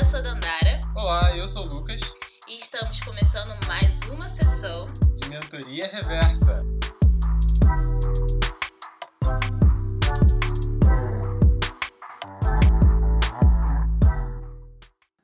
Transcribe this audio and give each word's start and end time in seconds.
eu 0.00 0.04
sou 0.04 0.18
a 0.20 0.22
Dandara. 0.22 0.80
Olá, 0.94 1.36
eu 1.36 1.46
sou 1.46 1.62
o 1.62 1.68
Lucas. 1.74 2.00
E 2.48 2.56
estamos 2.56 3.00
começando 3.00 3.54
mais 3.66 4.00
uma 4.14 4.26
sessão 4.26 4.80
de 5.14 5.28
Mentoria 5.28 5.86
Reversa. 5.88 6.64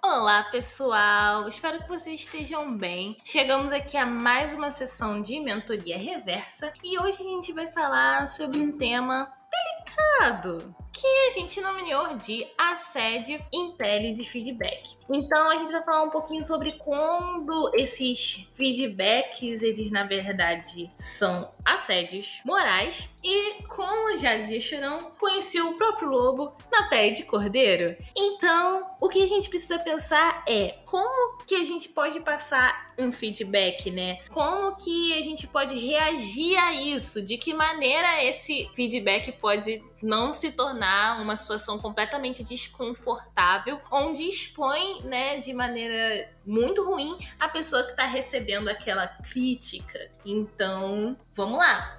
Olá, 0.05 0.45
pessoal! 0.51 1.49
Espero 1.49 1.83
que 1.83 1.89
vocês 1.89 2.21
estejam 2.21 2.77
bem. 2.77 3.17
Chegamos 3.25 3.73
aqui 3.73 3.97
a 3.97 4.05
mais 4.05 4.53
uma 4.53 4.71
sessão 4.73 5.23
de 5.23 5.41
mentoria 5.41 5.97
reversa 5.97 6.71
e 6.85 6.99
hoje 6.99 7.23
a 7.23 7.25
gente 7.25 7.51
vai 7.55 7.73
falar 7.73 8.29
sobre 8.29 8.59
um 8.59 8.77
tema 8.77 9.33
delicado 9.51 10.16
que 10.93 11.07
a 11.07 11.31
gente 11.31 11.61
nomeou 11.61 12.17
de 12.17 12.47
assédio 12.57 13.39
em 13.53 13.77
pele 13.77 14.15
de 14.15 14.29
feedback. 14.29 14.97
Então 15.11 15.51
a 15.51 15.57
gente 15.57 15.71
vai 15.71 15.85
falar 15.85 16.03
um 16.03 16.11
pouquinho 16.11 16.47
sobre 16.47 16.73
quando 16.73 17.71
esses 17.75 18.49
feedbacks, 18.55 19.63
eles 19.63 19.91
na 19.91 20.05
verdade 20.05 20.91
são 20.97 21.51
assédios 21.65 22.41
morais 22.45 23.11
e 23.23 23.63
como 23.65 24.17
já 24.17 24.37
dizia 24.37 24.61
Chorão, 24.61 25.13
conheci 25.19 25.61
o 25.61 25.75
próprio 25.75 26.09
lobo 26.09 26.57
na 26.73 26.89
pele 26.89 27.15
de 27.15 27.25
cordeiro. 27.25 27.97
Então, 28.17 28.91
o 29.01 29.09
que 29.09 29.23
a 29.23 29.27
gente 29.27 29.51
precisa 29.51 29.79
pensar 29.79 30.45
é 30.49 30.79
como 30.87 31.39
que 31.45 31.57
a 31.57 31.65
gente 31.65 31.89
pode 31.91 32.21
passar 32.21 32.95
um 32.99 33.13
feedback, 33.13 33.91
né? 33.91 34.21
Como 34.31 34.77
que 34.77 35.13
a 35.19 35.21
gente 35.21 35.47
pode 35.47 35.77
reagir 35.79 36.57
a 36.57 36.73
isso? 36.73 37.21
De 37.21 37.37
que 37.37 37.53
maneira 37.53 38.25
esse 38.25 38.71
feedback 38.75 39.33
pode 39.33 39.83
não 40.03 40.33
se 40.33 40.53
tornar 40.53 41.21
uma 41.21 41.37
situação 41.37 41.79
completamente 41.79 42.45
desconfortável, 42.45 43.81
onde 43.91 44.25
expõe, 44.25 45.03
né, 45.03 45.39
de 45.39 45.53
maneira 45.53 46.31
muito 46.45 46.85
ruim 46.85 47.19
a 47.41 47.49
pessoa 47.49 47.83
que 47.83 47.91
está 47.91 48.07
recebendo 48.07 48.69
aquela 48.69 49.07
crítica. 49.07 50.11
Então, 50.25 51.17
vamos 51.35 51.59
lá. 51.59 51.99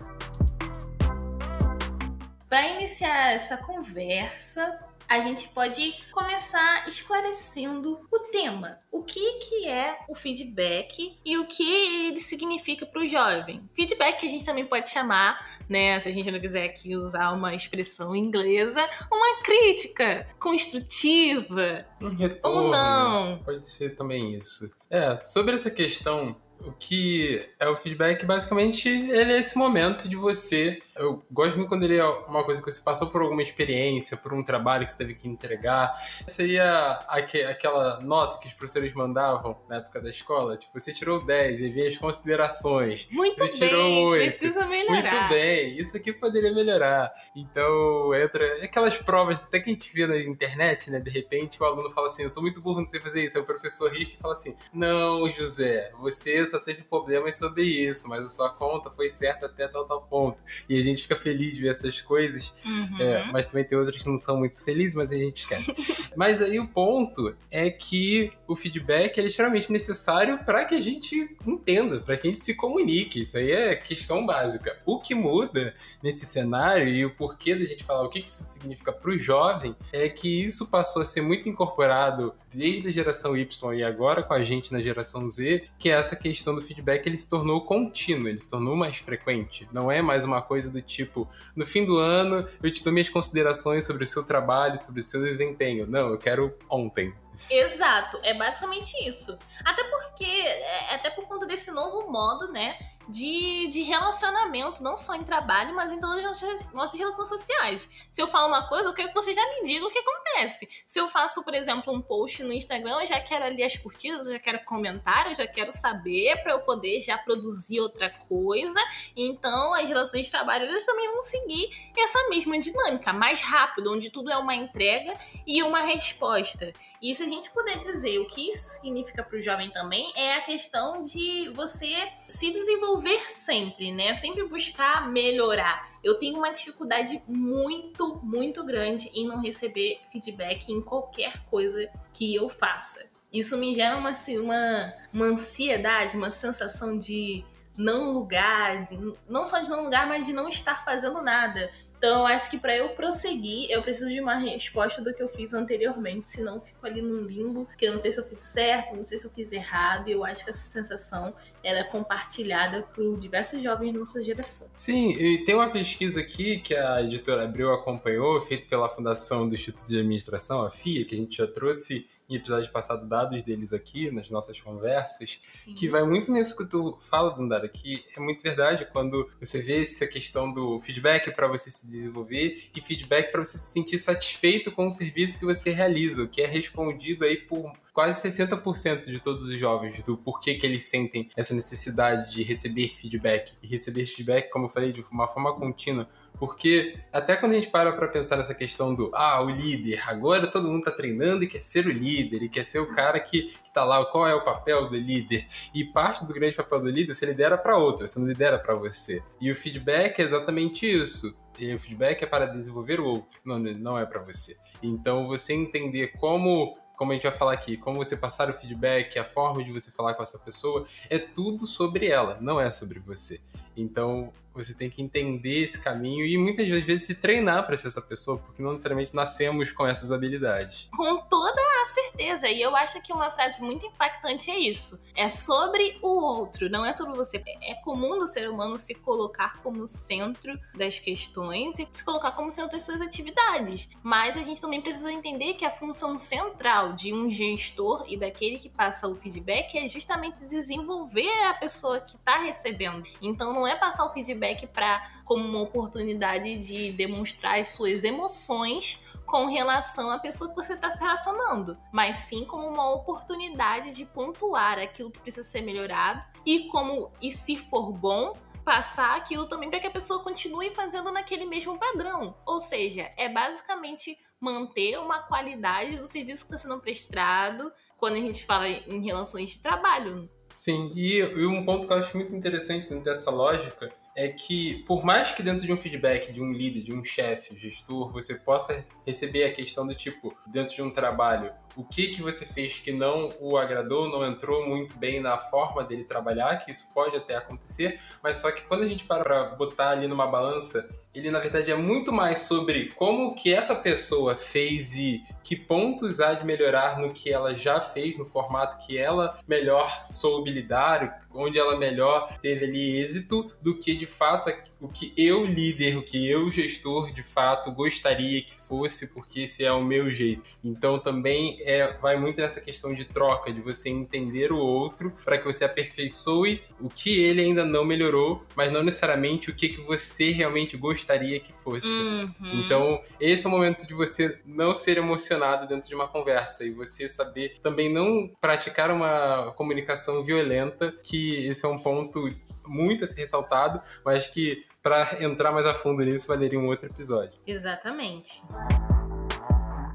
Para 2.50 2.68
iniciar 2.70 3.34
essa 3.34 3.58
conversa, 3.58 4.80
a 5.08 5.20
gente 5.20 5.48
pode 5.50 6.04
começar 6.12 6.88
esclarecendo 6.88 8.00
o 8.12 8.20
tema. 8.32 8.78
O 8.92 9.04
que, 9.04 9.40
que 9.40 9.68
é 9.68 9.98
o 10.08 10.16
feedback 10.16 11.18
e 11.24 11.38
o 11.38 11.48
que 11.48 11.64
ele 12.08 12.20
significa 12.20 12.86
para 12.86 13.02
o 13.02 13.08
jovem. 13.08 13.62
Feedback 13.74 14.20
que 14.20 14.26
a 14.26 14.30
gente 14.30 14.46
também 14.46 14.66
pode 14.66 14.90
chamar, 14.90 15.60
né, 15.70 16.00
se 16.00 16.10
a 16.10 16.12
gente 16.12 16.30
não 16.32 16.40
quiser 16.40 16.66
aqui 16.66 16.96
usar 16.96 17.32
uma 17.32 17.54
expressão 17.54 18.16
inglesa, 18.16 18.88
uma 19.12 19.42
crítica 19.44 20.28
construtiva. 20.40 21.86
Um 22.02 22.10
retorno. 22.10 22.62
Ou 22.64 22.72
não. 22.72 23.38
Pode 23.40 23.70
ser 23.70 23.96
também 23.96 24.36
isso. 24.36 24.70
É, 24.90 25.22
sobre 25.24 25.56
essa 25.56 25.72
questão 25.72 26.36
o 26.64 26.72
que 26.72 27.48
é 27.60 27.68
o 27.68 27.76
feedback, 27.76 28.26
basicamente, 28.26 28.90
ele 28.90 29.34
é 29.34 29.40
esse 29.40 29.58
momento 29.58 30.08
de 30.08 30.16
você. 30.16 30.82
Eu 30.96 31.24
gosto 31.32 31.58
muito 31.58 31.70
quando 31.70 31.84
ele 31.84 31.98
é 31.98 32.06
uma 32.06 32.44
coisa 32.44 32.62
que 32.62 32.70
você 32.70 32.82
passou 32.82 33.10
por 33.10 33.22
alguma 33.22 33.42
experiência, 33.42 34.18
por 34.18 34.34
um 34.34 34.44
trabalho 34.44 34.86
que 34.86 34.92
você 34.92 34.98
teve 34.98 35.16
que 35.16 35.28
entregar. 35.28 35.94
Seria 36.26 36.92
aquela 37.08 38.00
nota 38.02 38.40
que 38.40 38.48
os 38.48 38.54
professores 38.54 38.94
mandavam 38.94 39.58
na 39.70 39.78
época 39.78 40.02
da 40.02 40.10
escola. 40.10 40.58
Tipo, 40.58 40.80
você 40.80 40.94
tirou 40.94 41.24
10 41.24 41.62
e 41.62 41.70
vinha 41.70 41.88
as 41.88 41.98
considerações. 41.98 43.08
Muito 43.12 43.38
você 43.38 43.60
bem, 43.60 43.70
tirou 43.70 44.08
8. 44.10 44.30
precisa 44.30 44.66
melhorar. 44.66 45.12
Muito 45.12 45.30
bem, 45.30 45.80
isso 45.80 45.96
aqui 45.96 46.14
poderia 46.14 46.54
melhorar. 46.54 47.12
Então, 47.36 48.14
entra 48.16 48.64
aquelas 48.64 48.98
provas 48.98 49.44
até 49.44 49.60
que 49.60 49.70
a 49.70 49.74
gente 49.74 49.94
vê 49.94 50.08
na 50.08 50.18
internet, 50.18 50.90
né? 50.90 51.00
De 51.00 51.10
repente, 51.10 51.62
o 51.62 51.66
aluno 51.66 51.90
fala 51.92 52.08
assim: 52.08 52.24
Eu 52.24 52.30
sou 52.30 52.42
muito 52.42 52.62
burro, 52.62 52.82
não 52.82 52.88
sei 52.88 53.00
fazer 53.00 53.24
isso. 53.24 53.38
Aí 53.38 53.44
o 53.44 53.46
professor 53.46 53.92
risca 53.92 54.16
e 54.18 54.22
fala 54.22 54.34
assim: 54.34 54.56
Não, 54.74 55.30
José, 55.32 55.92
você 56.00 56.47
só 56.48 56.60
teve 56.60 56.84
problemas 56.84 57.38
sobre 57.38 57.64
isso, 57.64 58.08
mas 58.08 58.24
a 58.24 58.30
sua 58.30 58.50
conta 58.50 58.90
foi 58.90 59.10
certa 59.10 59.46
até 59.48 59.68
tal, 59.68 59.86
tal 59.86 60.02
ponto. 60.02 60.42
E 60.70 60.78
a 60.80 60.84
gente 60.84 61.04
fica 61.04 61.16
feliz 61.16 61.54
de 61.56 61.62
ver 61.62 61.70
essas 61.70 62.02
coisas, 62.02 62.54
Uhum. 62.66 62.98
é, 63.00 63.32
mas 63.32 63.46
também 63.46 63.64
tem 63.66 63.78
outras 63.78 64.02
que 64.02 64.10
não 64.10 64.18
são 64.18 64.38
muito 64.38 64.64
felizes, 64.64 64.96
mas 64.96 65.12
a 65.12 65.18
gente 65.18 65.38
esquece. 65.38 65.74
mas 66.16 66.42
aí 66.42 66.60
o 66.60 66.68
ponto 66.68 67.36
é 67.52 67.70
que 67.70 68.32
o 68.48 68.56
feedback 68.56 69.18
é 69.20 69.24
extremamente 69.26 69.72
necessário 69.72 70.40
para 70.44 70.66
que 70.66 70.76
a 70.76 70.82
gente 70.82 71.36
entenda, 71.46 72.00
para 72.00 72.18
que 72.18 72.28
a 72.28 72.32
gente 72.32 72.44
se 72.44 72.56
comunique. 72.56 73.22
Isso 73.24 73.38
aí 73.38 73.52
é 73.52 73.76
questão 73.76 74.26
básica. 74.26 74.78
O 74.86 75.00
que 75.00 75.14
muda 75.16 75.74
nesse 76.02 76.26
cenário 76.26 76.88
e 76.88 77.06
o 77.06 77.10
porquê 77.14 77.56
da 77.56 77.66
gente 77.66 77.84
falar 77.84 78.04
o 78.04 78.10
que 78.10 78.20
isso 78.20 78.44
significa 78.44 78.92
para 78.92 79.12
o 79.12 79.18
jovem 79.20 79.76
é 79.92 80.08
que 80.10 80.44
isso 80.44 80.70
passou 80.70 81.02
a 81.02 81.06
ser 81.06 81.22
muito 81.22 81.48
incorporado 81.50 82.34
desde 82.54 82.88
a 82.88 82.92
geração 82.92 83.36
Y 83.38 83.74
e 83.78 83.84
agora 83.84 84.24
com 84.24 84.34
a 84.34 84.44
gente 84.44 84.72
na 84.72 84.82
geração 84.82 85.30
Z, 85.30 85.66
que 85.78 85.90
é 85.90 85.94
essa 85.94 86.16
questão 86.16 86.37
do 86.44 86.62
feedback 86.62 87.06
ele 87.06 87.18
se 87.18 87.28
tornou 87.28 87.62
contínuo, 87.62 88.28
ele 88.28 88.38
se 88.38 88.50
tornou 88.50 88.76
mais 88.76 88.98
frequente. 88.98 89.68
Não 89.74 89.92
é 89.92 90.02
mais 90.02 90.26
uma 90.26 90.42
coisa 90.42 90.70
do 90.70 90.82
tipo, 90.82 91.28
no 91.56 91.66
fim 91.66 91.86
do 91.86 91.98
ano 91.98 92.46
eu 92.62 92.72
te 92.72 92.84
dou 92.84 92.92
minhas 92.94 93.10
considerações 93.10 93.86
sobre 93.86 94.04
o 94.04 94.08
seu 94.08 94.24
trabalho, 94.24 94.78
sobre 94.78 95.02
o 95.02 95.04
seu 95.04 95.24
desempenho. 95.24 95.88
Não, 95.88 96.10
eu 96.10 96.18
quero 96.18 96.54
ontem. 96.70 97.14
Exato, 97.50 98.20
é 98.24 98.34
basicamente 98.34 98.94
isso. 99.08 99.38
Até 99.64 99.84
porque, 99.84 100.26
é, 100.26 100.96
até 100.96 101.10
por 101.10 101.28
conta 101.28 101.46
desse 101.46 101.72
novo 101.72 102.10
modo, 102.12 102.52
né, 102.52 102.78
de, 103.08 103.68
de 103.68 103.84
relacionamento, 103.84 104.84
não 104.84 104.98
só 104.98 105.16
em 105.16 105.24
trabalho, 105.24 105.74
mas 105.74 105.92
em 105.92 106.00
todas 106.00 106.18
as 106.18 106.24
nossas, 106.24 106.74
nossas 106.74 107.00
relações 107.00 107.30
sociais. 107.30 107.90
Se 108.12 108.22
eu 108.22 108.28
falo 108.28 108.48
uma 108.48 108.68
coisa, 108.68 108.90
eu 108.90 108.94
quero 108.94 109.10
que 109.10 109.14
você 109.14 109.34
já 109.34 109.42
me 109.50 109.64
diga 109.64 109.86
o 109.86 109.90
que 109.90 110.00
acontece. 110.00 110.68
Se 110.86 111.00
eu 111.00 111.08
faço, 111.08 111.44
por 111.44 111.54
exemplo, 111.54 111.94
um 111.94 112.02
post 112.02 112.44
no 112.44 112.52
Instagram, 112.52 113.00
eu 113.00 113.06
já 113.06 113.20
quero 113.22 113.46
ali 113.46 113.64
as 113.64 113.78
curtidas, 113.78 114.28
eu 114.28 114.34
já 114.34 114.40
quero 114.40 114.64
comentários, 114.66 115.40
eu 115.40 115.46
já 115.46 115.52
quero 115.52 115.72
saber 115.72 116.42
para 116.44 116.54
eu 116.54 116.60
poder 116.60 117.00
já 117.00 117.18
produzir 117.18 117.80
outra 117.80 118.10
coisa. 118.10 118.80
Então, 119.16 119.74
as 119.74 119.88
relações 119.88 120.26
de 120.26 120.32
trabalho, 120.32 120.66
elas 120.66 120.86
também 120.86 121.10
vão 121.12 121.22
seguir 121.22 121.92
essa 121.98 122.28
mesma 122.30 122.60
dinâmica, 122.60 123.14
mais 123.14 123.42
rápido, 123.42 123.94
onde 123.94 124.10
tudo 124.10 124.30
é 124.30 124.38
uma 124.38 124.56
entrega 124.56 125.14
e 125.46 125.64
uma 125.64 125.82
resposta. 125.82 126.74
Se 127.02 127.27
a 127.28 127.30
gente 127.30 127.52
puder 127.52 127.80
dizer 127.80 128.20
o 128.20 128.26
que 128.26 128.50
isso 128.50 128.70
significa 128.70 129.22
para 129.22 129.38
o 129.38 129.42
jovem 129.42 129.70
também, 129.70 130.12
é 130.16 130.36
a 130.36 130.42
questão 130.42 131.02
de 131.02 131.50
você 131.54 131.94
se 132.28 132.52
desenvolver 132.52 133.30
sempre, 133.30 133.92
né? 133.92 134.14
Sempre 134.16 134.48
buscar 134.48 135.10
melhorar. 135.10 135.92
Eu 136.04 136.18
tenho 136.18 136.38
uma 136.38 136.52
dificuldade 136.52 137.22
muito, 137.28 138.20
muito 138.24 138.64
grande 138.66 139.10
em 139.14 139.28
não 139.28 139.42
receber 139.42 140.00
feedback 140.12 140.72
em 140.72 140.82
qualquer 140.82 141.44
coisa 141.50 141.90
que 142.14 142.34
eu 142.34 142.48
faça. 142.48 143.06
Isso 143.32 143.58
me 143.58 143.74
gera 143.74 143.98
uma, 143.98 144.14
uma, 144.42 144.94
uma 145.14 145.26
ansiedade, 145.26 146.16
uma 146.16 146.32
sensação 146.32 146.98
de 146.98 147.44
não 147.78 148.12
lugar, 148.12 148.90
não 149.30 149.46
só 149.46 149.60
de 149.60 149.70
não 149.70 149.84
lugar, 149.84 150.08
mas 150.08 150.26
de 150.26 150.34
não 150.34 150.50
estar 150.50 150.84
fazendo 150.84 151.22
nada. 151.22 151.70
Então, 151.98 152.28
acho 152.28 152.52
que 152.52 152.58
para 152.60 152.76
eu 152.76 152.90
prosseguir, 152.90 153.70
eu 153.72 153.82
preciso 153.82 154.12
de 154.12 154.22
uma 154.22 154.36
resposta 154.36 155.02
do 155.02 155.14
que 155.14 155.22
eu 155.22 155.28
fiz 155.28 155.54
anteriormente, 155.54 156.30
senão 156.30 156.62
fico 156.62 156.86
ali 156.86 157.02
num 157.02 157.24
limbo, 157.24 157.68
que 157.78 157.86
eu 157.86 157.94
não 157.94 158.02
sei 158.02 158.12
se 158.12 158.20
eu 158.20 158.26
fiz 158.26 158.38
certo, 158.38 158.96
não 158.96 159.04
sei 159.04 159.18
se 159.18 159.26
eu 159.26 159.32
fiz 159.32 159.52
errado, 159.52 160.08
e 160.08 160.12
eu 160.12 160.24
acho 160.24 160.44
que 160.44 160.52
essa 160.52 160.70
sensação 160.70 161.34
ela 161.64 161.80
é 161.80 161.84
compartilhada 161.84 162.84
por 162.94 163.18
diversos 163.18 163.62
jovens 163.62 163.94
da 163.94 164.00
nossa 164.00 164.22
geração. 164.22 164.70
Sim, 164.74 165.12
e 165.12 165.44
tem 165.44 165.56
uma 165.56 165.72
pesquisa 165.72 166.20
aqui 166.20 166.60
que 166.60 166.76
a 166.76 167.02
editora 167.02 167.44
Abril 167.44 167.74
acompanhou, 167.74 168.40
feita 168.42 168.68
pela 168.70 168.88
Fundação 168.88 169.48
do 169.48 169.56
Instituto 169.56 169.88
de 169.88 170.00
Administração, 170.00 170.64
a 170.64 170.70
FIA, 170.70 171.04
que 171.04 171.16
a 171.16 171.18
gente 171.18 171.36
já 171.36 171.48
trouxe 171.48 172.08
em 172.30 172.36
episódio 172.36 172.72
passado 172.72 173.08
dados 173.08 173.42
deles 173.44 173.72
aqui 173.72 174.12
nas 174.12 174.30
nossas 174.30 174.60
conversas, 174.60 175.40
Sim. 175.48 175.74
que 175.74 175.88
vai 175.88 176.04
muito 176.04 176.32
nisso 176.32 176.56
que 176.56 176.66
tu 176.66 176.98
fala, 177.02 177.34
Dandara, 177.34 177.70
que 177.70 178.04
é 178.16 178.20
muito 178.20 178.44
verdade 178.44 178.86
quando 178.92 179.30
você 179.40 179.62
vê 179.62 179.82
essa 179.82 180.06
questão 180.06 180.52
do 180.52 180.80
feedback 180.82 181.32
para 181.32 181.48
você 181.48 181.72
se 181.72 181.87
desenvolver 181.88 182.70
e 182.76 182.82
feedback 182.82 183.32
para 183.32 183.44
você 183.44 183.58
se 183.58 183.72
sentir 183.72 183.98
satisfeito 183.98 184.72
com 184.72 184.88
o 184.88 184.92
serviço 184.92 185.40
que 185.40 185.46
você 185.46 185.72
realiza, 185.72 186.24
o 186.24 186.28
que 186.28 186.42
é 186.42 186.48
respondido 186.48 187.26
aí 187.26 187.38
por 187.38 187.74
quase 187.98 188.30
60% 188.30 189.06
de 189.06 189.20
todos 189.20 189.50
os 189.50 189.60
jovens 189.60 190.04
do 190.04 190.16
porquê 190.16 190.54
que 190.54 190.68
eles 190.68 190.84
sentem 190.84 191.30
essa 191.36 191.56
necessidade 191.56 192.32
de 192.32 192.44
receber 192.44 192.90
feedback. 192.90 193.54
E 193.64 193.66
receber 193.66 194.06
feedback, 194.06 194.52
como 194.52 194.66
eu 194.66 194.70
falei, 194.70 194.94
de 194.94 195.02
uma 195.12 195.28
forma 195.28 195.56
contínua. 195.56 196.08
Porque 196.38 197.00
até 197.12 197.36
quando 197.36 197.54
a 197.54 197.56
gente 197.56 197.70
para 197.70 197.92
pra 197.92 198.08
pensar 198.08 198.38
nessa 198.38 198.54
questão 198.54 198.94
do 198.94 199.10
ah, 199.16 199.42
o 199.42 199.50
líder, 199.50 200.00
agora 200.08 200.46
todo 200.46 200.68
mundo 200.68 200.84
tá 200.84 200.92
treinando 200.92 201.44
e 201.44 201.48
quer 201.48 201.64
ser 201.64 201.88
o 201.88 201.92
líder, 201.92 202.44
e 202.44 202.50
quer 202.50 202.66
ser 202.66 202.78
o 202.78 202.92
cara 202.92 203.20
que, 203.20 203.46
que 203.46 203.74
tá 203.74 203.84
lá, 203.84 204.06
qual 204.06 204.28
é 204.28 204.36
o 204.36 204.44
papel 204.44 204.88
do 204.88 204.96
líder? 204.96 205.48
E 205.74 205.84
parte 205.86 206.24
do 206.24 206.32
grande 206.32 206.56
papel 206.56 206.80
do 206.80 206.90
líder 206.90 207.16
você 207.16 207.26
lidera 207.26 207.58
para 207.58 207.78
outro, 207.78 208.08
você 208.08 208.20
não 208.20 208.28
lidera 208.28 208.60
para 208.60 208.76
você. 208.76 209.24
E 209.42 209.50
o 209.50 209.56
feedback 209.56 210.20
é 210.20 210.24
exatamente 210.24 210.86
isso. 210.86 211.36
E 211.60 211.74
o 211.74 211.80
feedback 211.80 212.24
é 212.24 212.28
para 212.28 212.46
desenvolver 212.46 213.00
o 213.00 213.06
outro, 213.06 213.40
não, 213.44 213.58
não 213.58 213.98
é 213.98 214.06
para 214.06 214.22
você. 214.22 214.56
Então 214.82 215.28
você 215.28 215.54
entender 215.54 216.14
como 216.20 216.74
como 216.98 217.12
a 217.12 217.14
gente 217.14 217.24
vai 217.24 217.32
falar 217.32 217.54
aqui, 217.54 217.78
como 217.78 217.98
você 217.98 218.18
passar 218.18 218.50
o 218.50 218.54
feedback, 218.54 219.20
a 219.20 219.24
forma 219.24 219.64
de 219.64 219.72
você 219.72 219.92
falar 219.92 220.16
com 220.16 220.24
essa 220.24 220.40
pessoa, 220.40 220.84
é 221.12 221.20
tudo 221.20 221.68
sobre 221.68 222.08
ela, 222.08 222.40
não 222.42 222.60
é 222.60 222.72
sobre 222.72 223.00
você. 223.00 223.40
Então 223.78 224.34
você 224.52 224.74
tem 224.74 224.90
que 224.90 225.04
entender 225.04 225.64
esse 225.64 225.80
caminho 225.80 226.26
e 226.26 226.36
muitas 226.36 226.68
vezes 226.68 227.06
se 227.06 227.14
treinar 227.14 227.64
para 227.68 227.78
ser 227.78 227.88
essa 227.88 228.02
pessoa, 228.02 228.40
porque 228.40 228.64
não 228.64 228.72
necessariamente 228.72 229.14
nascemos 229.14 229.72
com 229.72 229.86
essas 229.86 230.12
habilidades. 230.12 230.90
Com 230.98 231.18
toda 231.18 231.62
certeza. 231.88 232.50
E 232.50 232.62
eu 232.62 232.76
acho 232.76 233.02
que 233.02 233.12
uma 233.12 233.32
frase 233.32 233.62
muito 233.62 233.86
impactante 233.86 234.52
é 234.52 234.60
isso. 234.60 235.00
É 235.16 235.28
sobre 235.28 235.98
o 236.02 236.08
outro, 236.08 236.70
não 236.70 236.86
é 236.86 236.94
sobre 236.94 237.16
você. 237.16 237.42
É 237.62 237.76
comum 237.76 238.20
do 238.20 238.28
ser 238.28 238.50
humano 238.50 238.78
se 238.78 238.94
colocar 238.94 239.62
como 239.64 239.88
centro 239.88 240.58
das 240.76 241.00
questões 241.00 241.80
e 241.80 241.88
se 241.92 242.04
colocar 242.04 242.32
como 242.32 242.52
centro 242.52 242.72
das 242.72 242.84
suas 242.84 243.02
atividades. 243.02 243.90
Mas 244.04 244.38
a 244.38 244.44
gente 244.44 244.62
também 244.62 244.82
precisa 244.82 245.12
entender 245.12 245.56
que 245.56 245.66
a 245.66 245.72
função 245.72 246.16
central 246.16 246.94
de 246.94 247.14
um 247.14 247.30
gestor 247.30 248.06
e 248.08 248.18
daquele 248.18 248.60
que 248.60 248.70
passa 248.70 249.08
o 249.08 249.16
feedback 249.16 249.78
é 249.78 249.88
justamente 249.88 250.46
desenvolver 250.46 251.32
a 251.46 251.54
pessoa 251.54 252.00
que 252.00 252.16
está 252.16 252.38
recebendo. 252.40 253.04
Então 253.22 253.54
não 253.54 253.68
é 253.68 253.76
passar 253.76 254.06
o 254.06 254.14
feedback 254.14 254.68
para 254.68 255.12
como 255.26 255.44
uma 255.44 255.62
oportunidade 255.62 256.56
de 256.58 256.92
demonstrar 256.92 257.60
as 257.60 257.70
suas 257.70 258.04
emoções 258.04 259.02
com 259.28 259.46
relação 259.46 260.10
à 260.10 260.18
pessoa 260.18 260.50
que 260.50 260.56
você 260.56 260.74
está 260.74 260.90
se 260.90 261.02
relacionando, 261.02 261.78
mas 261.92 262.16
sim 262.16 262.46
como 262.46 262.66
uma 262.66 262.90
oportunidade 262.92 263.94
de 263.94 264.06
pontuar 264.06 264.80
aquilo 264.80 265.12
que 265.12 265.20
precisa 265.20 265.48
ser 265.48 265.62
melhorado 265.62 266.26
e 266.46 266.68
como 266.70 267.12
e 267.22 267.30
se 267.30 267.58
for 267.58 267.92
bom 267.92 268.38
passar 268.64 269.16
aquilo 269.16 269.48
também 269.48 269.70
para 269.70 269.80
que 269.80 269.88
a 269.88 269.92
pessoa 269.92 270.24
continue 270.24 270.74
fazendo 270.74 271.12
naquele 271.12 271.46
mesmo 271.46 271.78
padrão. 271.78 272.36
Ou 272.46 272.60
seja, 272.60 273.12
é 273.18 273.30
basicamente 273.30 274.18
manter 274.40 274.98
uma 274.98 275.20
qualidade 275.20 275.98
do 275.98 276.06
serviço 276.06 276.48
que 276.48 276.54
está 276.54 276.68
sendo 276.68 276.82
prestado 276.82 277.72
quando 277.98 278.14
a 278.14 278.22
gente 278.22 278.46
fala 278.46 278.68
em 278.68 279.06
relações 279.06 279.52
de 279.52 279.62
trabalho. 279.62 280.30
Sim, 280.56 280.92
e, 280.96 281.20
e 281.20 281.46
um 281.46 281.66
ponto 281.66 281.86
que 281.86 281.94
eu 281.94 281.98
acho 281.98 282.16
muito 282.16 282.36
interessante 282.36 282.90
dentro 282.90 283.04
dessa 283.04 283.30
lógica 283.30 283.90
é 284.18 284.28
que, 284.30 284.84
por 284.88 285.06
mais 285.06 285.32
que 285.32 285.44
dentro 285.44 285.68
de 285.68 285.72
um 285.72 285.78
feedback 285.78 286.34
de 286.34 286.42
um 286.42 286.52
líder, 286.52 286.82
de 286.82 286.92
um 286.92 287.04
chefe, 287.04 287.56
gestor, 287.56 288.12
você 288.12 288.34
possa 288.34 288.84
receber 289.06 289.44
a 289.44 289.54
questão 289.54 289.86
do 289.86 289.94
tipo, 289.94 290.36
dentro 290.48 290.74
de 290.74 290.82
um 290.82 290.90
trabalho, 290.90 291.52
o 291.76 291.84
que 291.84 292.08
que 292.08 292.24
você 292.24 292.44
fez 292.44 292.80
que 292.80 292.92
não 292.92 293.32
o 293.40 293.56
agradou, 293.56 294.10
não 294.10 294.26
entrou 294.26 294.68
muito 294.68 294.98
bem 294.98 295.20
na 295.20 295.38
forma 295.38 295.84
dele 295.84 296.04
trabalhar, 296.04 296.56
que 296.58 296.72
isso 296.72 296.92
pode 296.92 297.16
até 297.16 297.36
acontecer, 297.36 298.00
mas 298.24 298.38
só 298.38 298.52
que 298.52 298.64
quando 298.64 298.82
a 298.82 298.88
gente 298.88 299.06
para 299.06 299.28
para 299.28 299.44
botar 299.56 299.90
ali 299.90 300.08
numa 300.08 300.26
balança, 300.26 300.88
ele 301.18 301.32
na 301.32 301.40
verdade 301.40 301.72
é 301.72 301.76
muito 301.76 302.14
mais 302.14 302.40
sobre 302.40 302.92
como 302.96 303.34
que 303.34 303.54
essa 303.54 303.76
pessoa 303.76 304.36
fez 304.36 304.96
e 304.96 305.24
que 305.44 305.56
pontos 305.56 306.20
há 306.20 306.34
de 306.34 306.46
melhorar 306.46 307.00
no 307.00 307.12
que 307.12 307.32
ela 307.32 307.56
já 307.56 307.82
fez, 307.82 308.18
no 308.18 308.26
formato 308.26 308.86
que 308.86 308.98
ela 308.98 309.40
melhor 309.48 310.04
soube 310.04 310.52
lidar, 310.52 311.26
onde 311.34 311.58
ela 311.58 311.78
melhor 311.78 312.38
teve 312.40 312.66
ali 312.66 312.98
êxito, 313.00 313.50
do 313.62 313.78
que 313.78 313.96
de 313.96 314.06
fato 314.06 314.52
o 314.80 314.88
que 314.88 315.14
eu 315.18 315.46
líder, 315.46 315.98
o 315.98 316.04
que 316.04 316.30
eu 316.30 316.52
gestor 316.52 317.12
de 317.12 317.24
fato 317.24 317.72
gostaria 317.72 318.42
que 318.42 318.56
fosse, 318.56 319.08
porque 319.08 319.42
esse 319.42 319.64
é 319.64 319.72
o 319.72 319.84
meu 319.84 320.12
jeito. 320.12 320.50
Então 320.64 321.00
também 321.00 321.58
é, 321.62 321.94
vai 322.00 322.18
muito 322.18 322.42
nessa 322.42 322.62
questão 322.62 322.94
de 322.94 323.06
troca, 323.06 323.52
de 323.52 323.62
você 323.62 323.90
entender 323.90 324.52
o 324.52 324.58
outro 324.58 325.14
para 325.24 325.38
que 325.38 325.46
você 325.46 325.64
aperfeiçoe 325.66 326.62
o 326.80 326.90
que 326.90 327.24
ele 327.24 327.42
ainda 327.42 327.64
não 327.64 327.84
melhorou, 327.84 328.44
mas 328.56 328.72
não 328.72 328.84
necessariamente 328.84 329.50
o 329.50 329.56
que, 329.56 329.70
que 329.70 329.82
você 329.82 330.32
realmente 330.32 330.76
gostaria 330.78 331.07
que 331.40 331.54
fosse. 331.54 331.88
Uhum. 331.88 332.34
Então, 332.54 333.02
esse 333.20 333.46
é 333.46 333.48
o 333.48 333.52
momento 333.52 333.86
de 333.86 333.94
você 333.94 334.40
não 334.46 334.74
ser 334.74 334.98
emocionado 334.98 335.68
dentro 335.68 335.88
de 335.88 335.96
uma 335.96 336.08
conversa 336.08 336.66
e 336.66 336.72
você 336.72 337.08
saber 337.08 337.58
também 337.62 337.92
não 337.92 338.30
praticar 338.42 338.92
uma 338.92 339.54
comunicação 339.54 340.24
violenta, 340.24 340.94
que 341.04 341.46
esse 341.48 341.66
é 341.66 341.68
um 341.70 341.80
ponto 341.80 342.30
muito 342.66 343.04
a 343.04 343.08
ser 343.08 343.22
ressaltado, 343.22 343.82
mas 344.04 344.28
que 344.28 344.64
para 344.82 345.24
entrar 345.24 345.52
mais 345.52 345.66
a 345.66 345.74
fundo 345.74 346.04
nisso 346.04 346.28
valeria 346.28 346.60
um 346.60 346.68
outro 346.68 346.88
episódio. 346.88 347.40
Exatamente. 347.46 348.42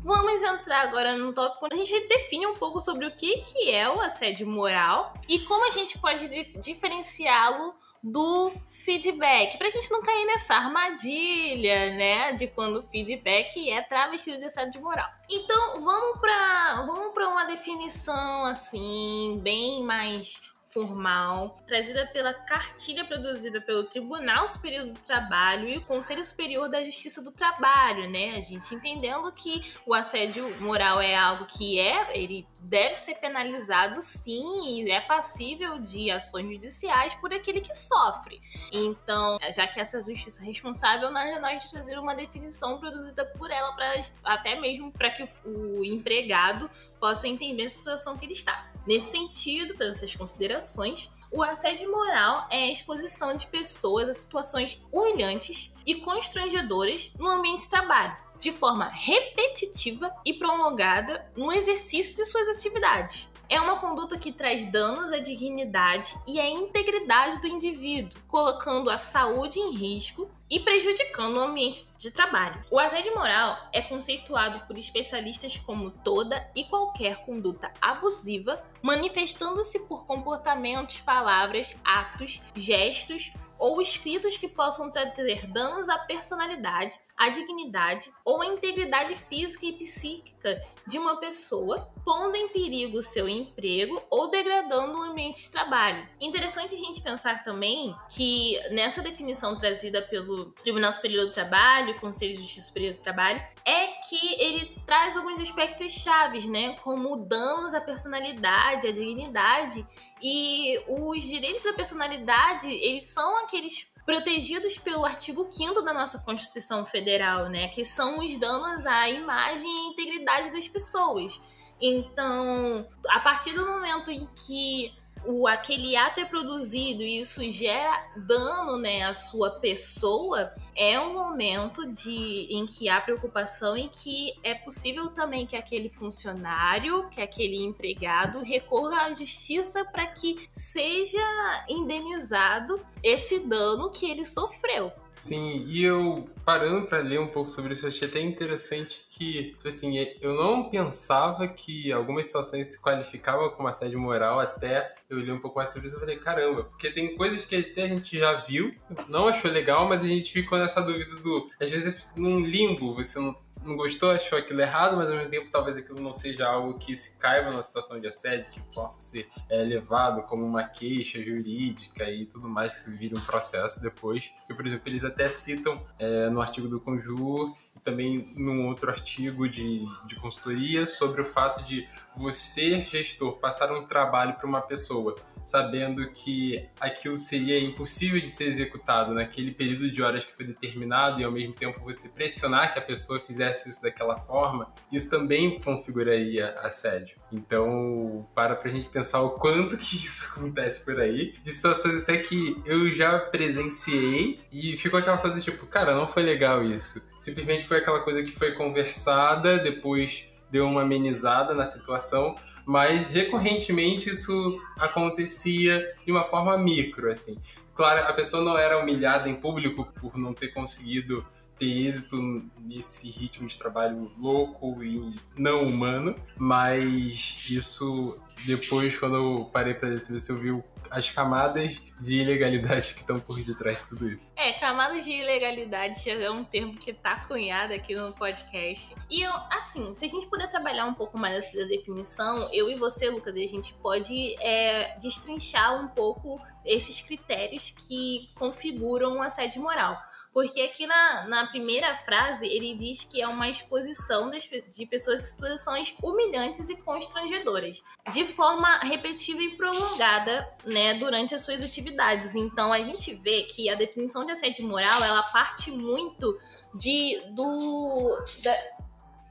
Vamos 0.05 0.43
entrar 0.43 0.83
agora 0.83 1.17
no 1.17 1.33
tópico 1.33 1.67
onde 1.67 1.81
a 1.81 1.85
gente 1.85 2.09
define 2.09 2.47
um 2.47 2.55
pouco 2.55 2.81
sobre 2.81 3.07
o 3.07 3.13
que, 3.13 3.39
que 3.43 3.71
é 3.71 3.89
o 3.89 4.01
assédio 4.01 4.49
moral 4.49 5.15
e 5.29 5.39
como 5.41 5.65
a 5.65 5.71
gente 5.71 5.97
pode 5.99 6.29
diferenciá-lo 6.59 7.75
do 8.03 8.53
feedback, 8.67 9.57
pra 9.59 9.71
gente 9.71 9.91
não 9.91 10.03
cair 10.03 10.27
nessa 10.27 10.57
armadilha, 10.57 11.95
né, 11.95 12.33
de 12.33 12.49
quando 12.49 12.81
o 12.81 12.83
feedback 12.83 13.71
é 13.71 13.81
travestido 13.81 14.39
de 14.39 14.47
assédio 14.47 14.83
moral. 14.83 15.09
Então, 15.31 15.81
vamos 15.83 16.19
para 16.19 16.83
vamos 16.87 17.15
para 17.15 17.29
uma 17.29 17.45
definição 17.45 18.45
assim, 18.45 19.39
bem 19.41 19.85
mais 19.85 20.41
formal, 20.73 21.57
trazida 21.67 22.07
pela 22.07 22.33
cartilha 22.33 23.05
produzida 23.05 23.61
pelo 23.61 23.85
Tribunal 23.85 24.47
Superior 24.49 24.87
do 24.87 24.99
Trabalho 25.01 25.69
e 25.69 25.79
o 25.79 25.85
Conselho 25.85 26.25
Superior 26.25 26.69
da 26.69 26.83
Justiça 26.83 27.23
do 27.23 27.31
Trabalho, 27.31 28.11
né? 28.11 28.37
A 28.37 28.41
gente 28.41 28.75
entendendo 28.75 29.31
que 29.33 29.73
o 29.87 29.95
assédio 29.95 30.49
moral 30.61 31.01
é 31.01 31.15
algo 31.15 31.47
que 31.47 31.79
é, 31.79 32.17
ele 32.17 32.47
deve 32.61 32.95
ser 32.95 33.17
penalizado 33.17 34.01
sim 34.01 34.83
e 34.83 34.91
é 34.91 35.01
passível 35.01 35.79
de 35.79 36.11
ações 36.11 36.51
judiciais 36.51 37.15
por 37.17 37.33
aquele 37.33 37.61
que 37.61 37.75
sofre. 37.75 38.41
Então, 38.73 39.39
já 39.55 39.67
que 39.67 39.79
essa 39.79 40.01
justiça 40.01 40.43
é 40.43 40.47
responsável, 40.47 41.11
nós, 41.11 41.41
nós 41.41 41.71
trazer 41.71 41.99
uma 41.99 42.15
definição 42.15 42.79
produzida 42.79 43.25
por 43.27 43.51
ela 43.51 43.73
para 43.73 44.01
até 44.25 44.59
mesmo 44.59 44.91
para 44.93 45.11
que 45.11 45.29
o, 45.45 45.85
empregado 45.85 46.71
possa 46.99 47.27
entender 47.27 47.65
a 47.65 47.69
situação 47.69 48.17
que 48.17 48.25
ele 48.25 48.33
está. 48.33 48.72
Nesse 48.87 49.13
sentido, 49.13 49.75
para 49.77 49.89
essas 49.89 50.15
considerações, 50.15 51.11
o 51.31 51.43
assédio 51.43 51.91
moral 51.91 52.47
é 52.51 52.65
a 52.65 52.71
exposição 52.71 53.35
de 53.35 53.47
pessoas 53.47 54.09
a 54.09 54.13
situações 54.13 54.83
humilhantes 54.93 55.73
e 55.87 55.95
constrangedoras 55.95 57.13
no 57.19 57.27
ambiente 57.27 57.63
de 57.63 57.71
trabalho, 57.71 58.17
de 58.39 58.53
forma 58.53 58.89
repetitiva 58.89 60.13
e 60.27 60.35
prolongada 60.35 61.31
no 61.37 61.53
exercício 61.53 62.17
de 62.17 62.25
suas 62.27 62.49
atividades. 62.49 63.29
É 63.49 63.61
uma 63.61 63.79
conduta 63.79 64.19
que 64.19 64.33
traz 64.33 64.65
danos 64.71 65.13
à 65.13 65.19
dignidade 65.19 66.15
e 66.27 66.41
à 66.41 66.49
integridade 66.49 67.41
do 67.41 67.47
indivíduo, 67.47 68.21
colocando 68.27 68.91
a 68.91 68.97
saúde 68.97 69.59
em 69.59 69.75
risco 69.75 70.31
e 70.53 70.61
prejudicando 70.61 71.39
o 71.39 71.41
ambiente 71.41 71.89
de 71.97 72.11
trabalho. 72.11 72.63
O 72.71 72.79
assédio 72.79 73.15
moral 73.15 73.59
é 73.73 73.81
conceituado 73.81 74.67
por 74.67 74.77
especialistas 74.77 75.57
como 75.57 75.91
toda 75.91 76.47
e 76.55 76.65
qualquer 76.65 77.25
conduta 77.25 77.73
abusiva, 77.81 78.63
manifestando-se 78.83 79.81
por 79.87 80.05
comportamentos, 80.05 81.01
palavras, 81.01 81.75
atos, 81.83 82.43
gestos 82.55 83.33
ou 83.63 83.81
escritos 83.81 84.37
que 84.37 84.49
possam 84.49 84.91
trazer 84.91 85.47
danos 85.47 85.89
à 85.89 85.97
personalidade, 85.97 86.99
à 87.17 87.29
dignidade 87.29 88.13
ou 88.25 88.43
à 88.43 88.47
integridade 88.47 89.15
física 89.15 89.65
e 89.65 89.73
psíquica 89.75 90.61
de 90.85 90.99
uma 90.99 91.19
pessoa, 91.19 91.89
pondo 92.05 92.35
em 92.35 92.49
perigo 92.49 93.01
seu 93.01 93.29
emprego 93.29 94.03
ou 94.11 94.29
degradando 94.29 94.99
o 94.99 95.03
ambiente 95.03 95.41
de 95.41 95.53
trabalho. 95.53 96.05
Interessante 96.21 96.75
a 96.75 96.79
gente 96.79 97.01
pensar 97.01 97.45
também 97.45 97.95
que 98.09 98.59
nessa 98.73 99.01
definição 99.01 99.57
trazida 99.57 100.03
pelo 100.03 100.42
Tribunal 100.63 100.93
Superior 100.93 101.27
do 101.27 101.33
Trabalho, 101.33 101.99
Conselho 102.01 102.35
de 102.35 102.43
Justiça 102.43 102.67
Superior 102.69 102.95
do 102.95 103.01
Trabalho, 103.01 103.41
é 103.65 103.87
que 104.09 104.43
ele 104.43 104.77
traz 104.87 105.17
alguns 105.17 105.41
aspectos 105.41 105.93
chaves, 105.93 106.47
né, 106.47 106.77
como 106.83 107.17
danos 107.17 107.75
à 107.75 107.81
personalidade, 107.81 108.89
à 108.89 108.93
dignidade 108.93 109.87
e 110.21 110.79
os 110.89 111.23
direitos 111.23 111.63
da 111.63 111.73
personalidade, 111.73 112.69
eles 112.69 113.07
são 113.07 113.39
aqueles 113.39 113.93
protegidos 114.05 114.79
pelo 114.79 115.05
artigo 115.05 115.49
5 115.51 115.81
da 115.83 115.93
nossa 115.93 116.19
Constituição 116.19 116.85
Federal, 116.85 117.49
né, 117.49 117.69
que 117.69 117.85
são 117.85 118.19
os 118.19 118.37
danos 118.37 118.85
à 118.85 119.09
imagem 119.09 119.69
e 119.69 119.91
integridade 119.91 120.51
das 120.51 120.67
pessoas. 120.67 121.41
Então, 121.81 122.87
a 123.09 123.19
partir 123.21 123.53
do 123.55 123.67
momento 123.67 124.11
em 124.11 124.29
que 124.47 124.95
o, 125.25 125.47
aquele 125.47 125.97
ato 125.97 126.21
é 126.21 126.25
produzido 126.25 127.03
e 127.03 127.21
isso 127.21 127.49
gera 127.51 128.05
dano 128.17 128.77
né, 128.77 129.03
à 129.03 129.13
sua 129.13 129.51
pessoa, 129.51 130.53
é 130.75 130.99
um 130.99 131.15
momento 131.15 131.91
de, 131.93 132.49
em 132.51 132.67
que 132.67 132.89
há 132.89 133.01
preocupação 133.01 133.77
em 133.77 133.89
que 133.89 134.33
é 134.43 134.55
possível 134.55 135.09
também 135.09 135.47
que 135.47 135.57
aquele 135.57 135.89
funcionário, 135.89 137.09
que 137.11 137.21
aquele 137.21 137.63
empregado 137.63 138.41
recorra 138.41 139.03
à 139.03 139.13
justiça 139.13 139.85
para 139.85 140.07
que 140.07 140.49
seja 140.51 141.65
indenizado 141.69 142.81
esse 143.03 143.41
dano 143.41 143.91
que 143.91 144.11
ele 144.11 144.25
sofreu. 144.25 144.93
Sim, 145.15 145.65
e 145.67 145.85
eu 145.85 146.29
parando 146.45 146.87
para 146.87 146.99
ler 146.99 147.21
um 147.21 147.27
pouco 147.27 147.51
sobre 147.51 147.75
isso, 147.75 147.85
eu 147.85 147.89
achei 147.89 148.09
até 148.09 148.21
interessante 148.21 149.07
que, 149.11 149.51
tipo 149.51 149.69
assim, 149.69 149.95
eu 150.21 150.35
não 150.35 150.69
pensava 150.69 151.47
que 151.47 151.93
algumas 151.93 152.27
situações 152.27 152.69
se 152.69 152.81
qualificavam 152.81 153.51
como 153.51 153.69
assédio 153.69 153.99
moral 153.99 154.41
até 154.41 154.95
eu 155.11 155.21
li 155.21 155.31
um 155.31 155.39
pouco 155.39 155.59
mais 155.59 155.69
sobre 155.69 155.87
isso 155.87 155.97
e 155.97 156.01
falei, 156.01 156.17
caramba, 156.17 156.65
porque 156.65 156.91
tem 156.91 157.15
coisas 157.15 157.45
que 157.45 157.57
até 157.57 157.83
a 157.83 157.89
gente 157.89 158.19
já 158.19 158.33
viu, 158.33 158.75
não 159.09 159.29
achou 159.29 159.51
legal, 159.51 159.87
mas 159.87 160.03
a 160.03 160.09
gente 160.09 160.33
ficou 160.33 160.59
nessa 160.59 160.81
dúvida 160.81 161.15
do. 161.17 161.49
Às 161.61 161.71
vezes 161.71 162.03
fica 162.03 162.15
num 162.17 162.41
limbo, 162.41 162.95
você 162.95 163.19
não 163.19 163.37
não 163.65 163.77
gostou, 163.77 164.11
achou 164.11 164.39
aquilo 164.39 164.61
errado, 164.61 164.97
mas 164.97 165.09
ao 165.09 165.17
mesmo 165.17 165.31
tempo 165.31 165.51
talvez 165.51 165.77
aquilo 165.77 166.01
não 166.01 166.13
seja 166.13 166.47
algo 166.47 166.79
que 166.79 166.95
se 166.97 167.17
caiba 167.17 167.51
numa 167.51 167.63
situação 167.63 168.01
de 168.01 168.07
assédio, 168.07 168.51
que 168.51 168.61
possa 168.75 169.01
ser 169.01 169.29
é, 169.49 169.63
levado 169.63 170.23
como 170.23 170.45
uma 170.45 170.65
queixa 170.65 171.23
jurídica 171.23 172.11
e 172.11 172.27
tudo 172.27 172.49
mais, 172.49 172.75
que 172.75 172.81
se 172.81 172.97
vire 172.97 173.15
um 173.15 173.21
processo 173.21 173.81
depois. 173.81 174.33
Porque, 174.39 174.55
por 174.55 174.67
exemplo, 174.67 174.89
eles 174.89 175.05
até 175.05 175.29
citam 175.29 175.85
é, 175.99 176.29
no 176.29 176.41
artigo 176.41 176.69
do 176.69 176.81
Conjur 176.81 177.55
e 177.77 177.81
também 177.81 178.33
num 178.37 178.67
outro 178.67 178.91
artigo 178.91 179.49
de, 179.49 179.85
de 180.07 180.17
consultoria 180.17 180.87
sobre 180.87 181.23
o 181.23 181.25
fato 181.25 181.63
de 181.63 181.87
você, 182.17 182.85
gestor, 182.85 183.39
passar 183.39 183.73
um 183.73 183.83
trabalho 183.83 184.35
para 184.35 184.47
uma 184.47 184.61
pessoa 184.61 185.15
sabendo 185.45 186.09
que 186.13 186.69
aquilo 186.81 187.17
seria 187.17 187.59
impossível 187.59 188.21
de 188.21 188.29
ser 188.29 188.45
executado 188.45 189.13
naquele 189.13 189.53
período 189.53 189.91
de 189.91 190.03
horas 190.03 190.25
que 190.25 190.35
foi 190.35 190.47
determinado 190.47 191.21
e 191.21 191.25
ao 191.25 191.33
mesmo 191.33 191.53
tempo 191.53 191.81
você 191.81 192.09
pressionar 192.09 192.73
que 192.73 192.79
a 192.79 192.83
pessoa 192.83 193.19
fizesse 193.19 193.52
isso 193.69 193.83
daquela 193.83 194.19
forma, 194.21 194.73
isso 194.91 195.11
também 195.11 195.59
configuraria 195.61 196.51
assédio. 196.61 197.17
Então, 197.33 198.27
para 198.35 198.57
pra 198.57 198.71
gente 198.71 198.89
pensar 198.89 199.21
o 199.23 199.31
quanto 199.31 199.77
que 199.77 199.97
isso 200.05 200.31
acontece 200.31 200.85
por 200.85 201.01
aí, 201.01 201.35
de 201.43 201.51
situações 201.51 201.99
até 201.99 202.19
que 202.19 202.61
eu 202.65 202.93
já 202.95 203.19
presenciei 203.19 204.41
e 204.53 204.77
ficou 204.77 204.99
aquela 204.99 205.19
coisa 205.19 205.41
tipo, 205.41 205.67
cara, 205.67 205.95
não 205.95 206.07
foi 206.07 206.23
legal 206.23 206.65
isso. 206.65 207.03
Simplesmente 207.21 207.67
foi 207.67 207.79
aquela 207.79 208.01
coisa 208.01 208.23
que 208.23 208.37
foi 208.37 208.53
conversada, 208.53 209.59
depois 209.59 210.27
deu 210.51 210.67
uma 210.67 210.83
amenizada 210.83 211.55
na 211.55 211.65
situação, 211.65 212.37
mas 212.65 213.09
recorrentemente 213.09 214.11
isso 214.11 214.61
acontecia 214.79 215.95
de 216.05 216.13
uma 216.13 216.25
forma 216.25 216.57
micro, 216.57 217.11
assim. 217.11 217.39
Claro, 217.75 218.07
a 218.07 218.13
pessoa 218.13 218.45
não 218.45 218.57
era 218.57 218.79
humilhada 218.79 219.29
em 219.29 219.35
público 219.35 219.91
por 219.99 220.17
não 220.19 220.35
ter 220.35 220.49
conseguido 220.49 221.27
ter 221.63 221.87
êxito 221.87 222.17
nesse 222.61 223.09
ritmo 223.09 223.47
de 223.47 223.57
trabalho 223.57 224.11
louco 224.19 224.83
e 224.83 225.15
não 225.37 225.63
humano, 225.63 226.13
mas 226.37 227.47
isso 227.49 228.21
depois, 228.45 228.99
quando 228.99 229.15
eu 229.15 229.45
parei 229.53 229.73
para 229.73 229.91
ver 229.91 230.01
se 230.01 230.33
eu 230.33 230.37
vi 230.37 230.65
as 230.91 231.09
camadas 231.09 231.81
de 232.01 232.21
ilegalidade 232.21 232.95
que 232.95 233.01
estão 233.01 233.21
por 233.21 233.41
detrás 233.41 233.79
de 233.79 233.87
tudo 233.87 234.09
isso. 234.09 234.33
É, 234.37 234.53
camadas 234.55 235.05
de 235.05 235.13
ilegalidade 235.13 236.11
é 236.11 236.31
um 236.31 236.43
termo 236.43 236.75
que 236.75 236.93
tá 236.93 237.25
cunhado 237.27 237.73
aqui 237.73 237.95
no 237.95 238.13
podcast. 238.13 238.95
E 239.09 239.23
eu, 239.23 239.33
assim, 239.53 239.95
se 239.95 240.05
a 240.05 240.09
gente 240.09 240.27
puder 240.27 240.51
trabalhar 240.51 240.85
um 240.87 240.95
pouco 240.95 241.17
mais 241.19 241.37
essa 241.37 241.65
definição, 241.67 242.49
eu 242.53 242.69
e 242.69 242.75
você, 242.75 243.09
Lucas, 243.09 243.35
a 243.35 243.47
gente 243.47 243.73
pode 243.75 244.35
é, 244.43 244.99
destrinchar 244.99 245.81
um 245.81 245.89
pouco 245.89 246.35
esses 246.67 247.01
critérios 247.01 247.71
que 247.71 248.29
configuram 248.35 249.17
um 249.17 249.23
assédio 249.23 249.63
moral. 249.63 249.97
Porque 250.33 250.61
aqui 250.63 250.87
na, 250.87 251.29
na 251.29 251.47
primeira 251.47 251.95
frase 251.97 252.47
ele 252.47 252.75
diz 252.75 253.05
que 253.05 253.21
é 253.21 253.29
uma 253.29 253.49
exposição 253.49 254.31
de, 254.31 254.87
pessoas 254.87 255.21
em 255.21 255.25
situações 255.25 255.95
humilhantes 256.03 256.71
e 256.71 256.77
constrangedoras, 256.77 257.83
de 258.13 258.25
forma 258.25 258.79
repetitiva 258.79 259.43
e 259.43 259.57
prolongada, 259.57 260.49
né, 260.67 260.95
durante 260.95 261.35
as 261.35 261.43
suas 261.43 261.63
atividades. 261.65 262.35
Então 262.35 262.73
a 262.73 262.81
gente 262.81 263.15
vê 263.15 263.43
que 263.43 263.69
a 263.69 263.75
definição 263.75 264.25
de 264.25 264.33
assédio 264.33 264.67
moral 264.67 265.03
ela 265.05 265.23
parte 265.25 265.71
muito 265.71 266.39
de 266.75 267.21
do. 267.35 268.19
Da... 268.43 268.57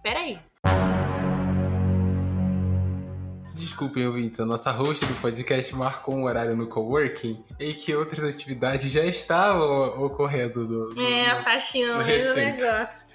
Peraí. 0.04 0.40
Desculpem, 3.82 4.06
ouvintes, 4.06 4.40
a 4.40 4.46
nossa 4.46 4.72
host 4.72 5.04
do 5.04 5.16
podcast 5.16 5.74
marcou 5.74 6.14
um 6.14 6.26
horário 6.26 6.56
no 6.56 6.68
coworking 6.68 7.44
em 7.60 7.74
que 7.74 7.96
outras 7.96 8.24
atividades 8.24 8.92
já 8.92 9.04
estavam 9.04 10.06
ocorrendo. 10.06 10.68
Do, 10.68 10.94
do 10.94 11.02
é, 11.02 11.34
nosso, 11.34 11.50
apaixonando 11.50 12.04
o 12.04 12.36
negócio. 12.36 13.08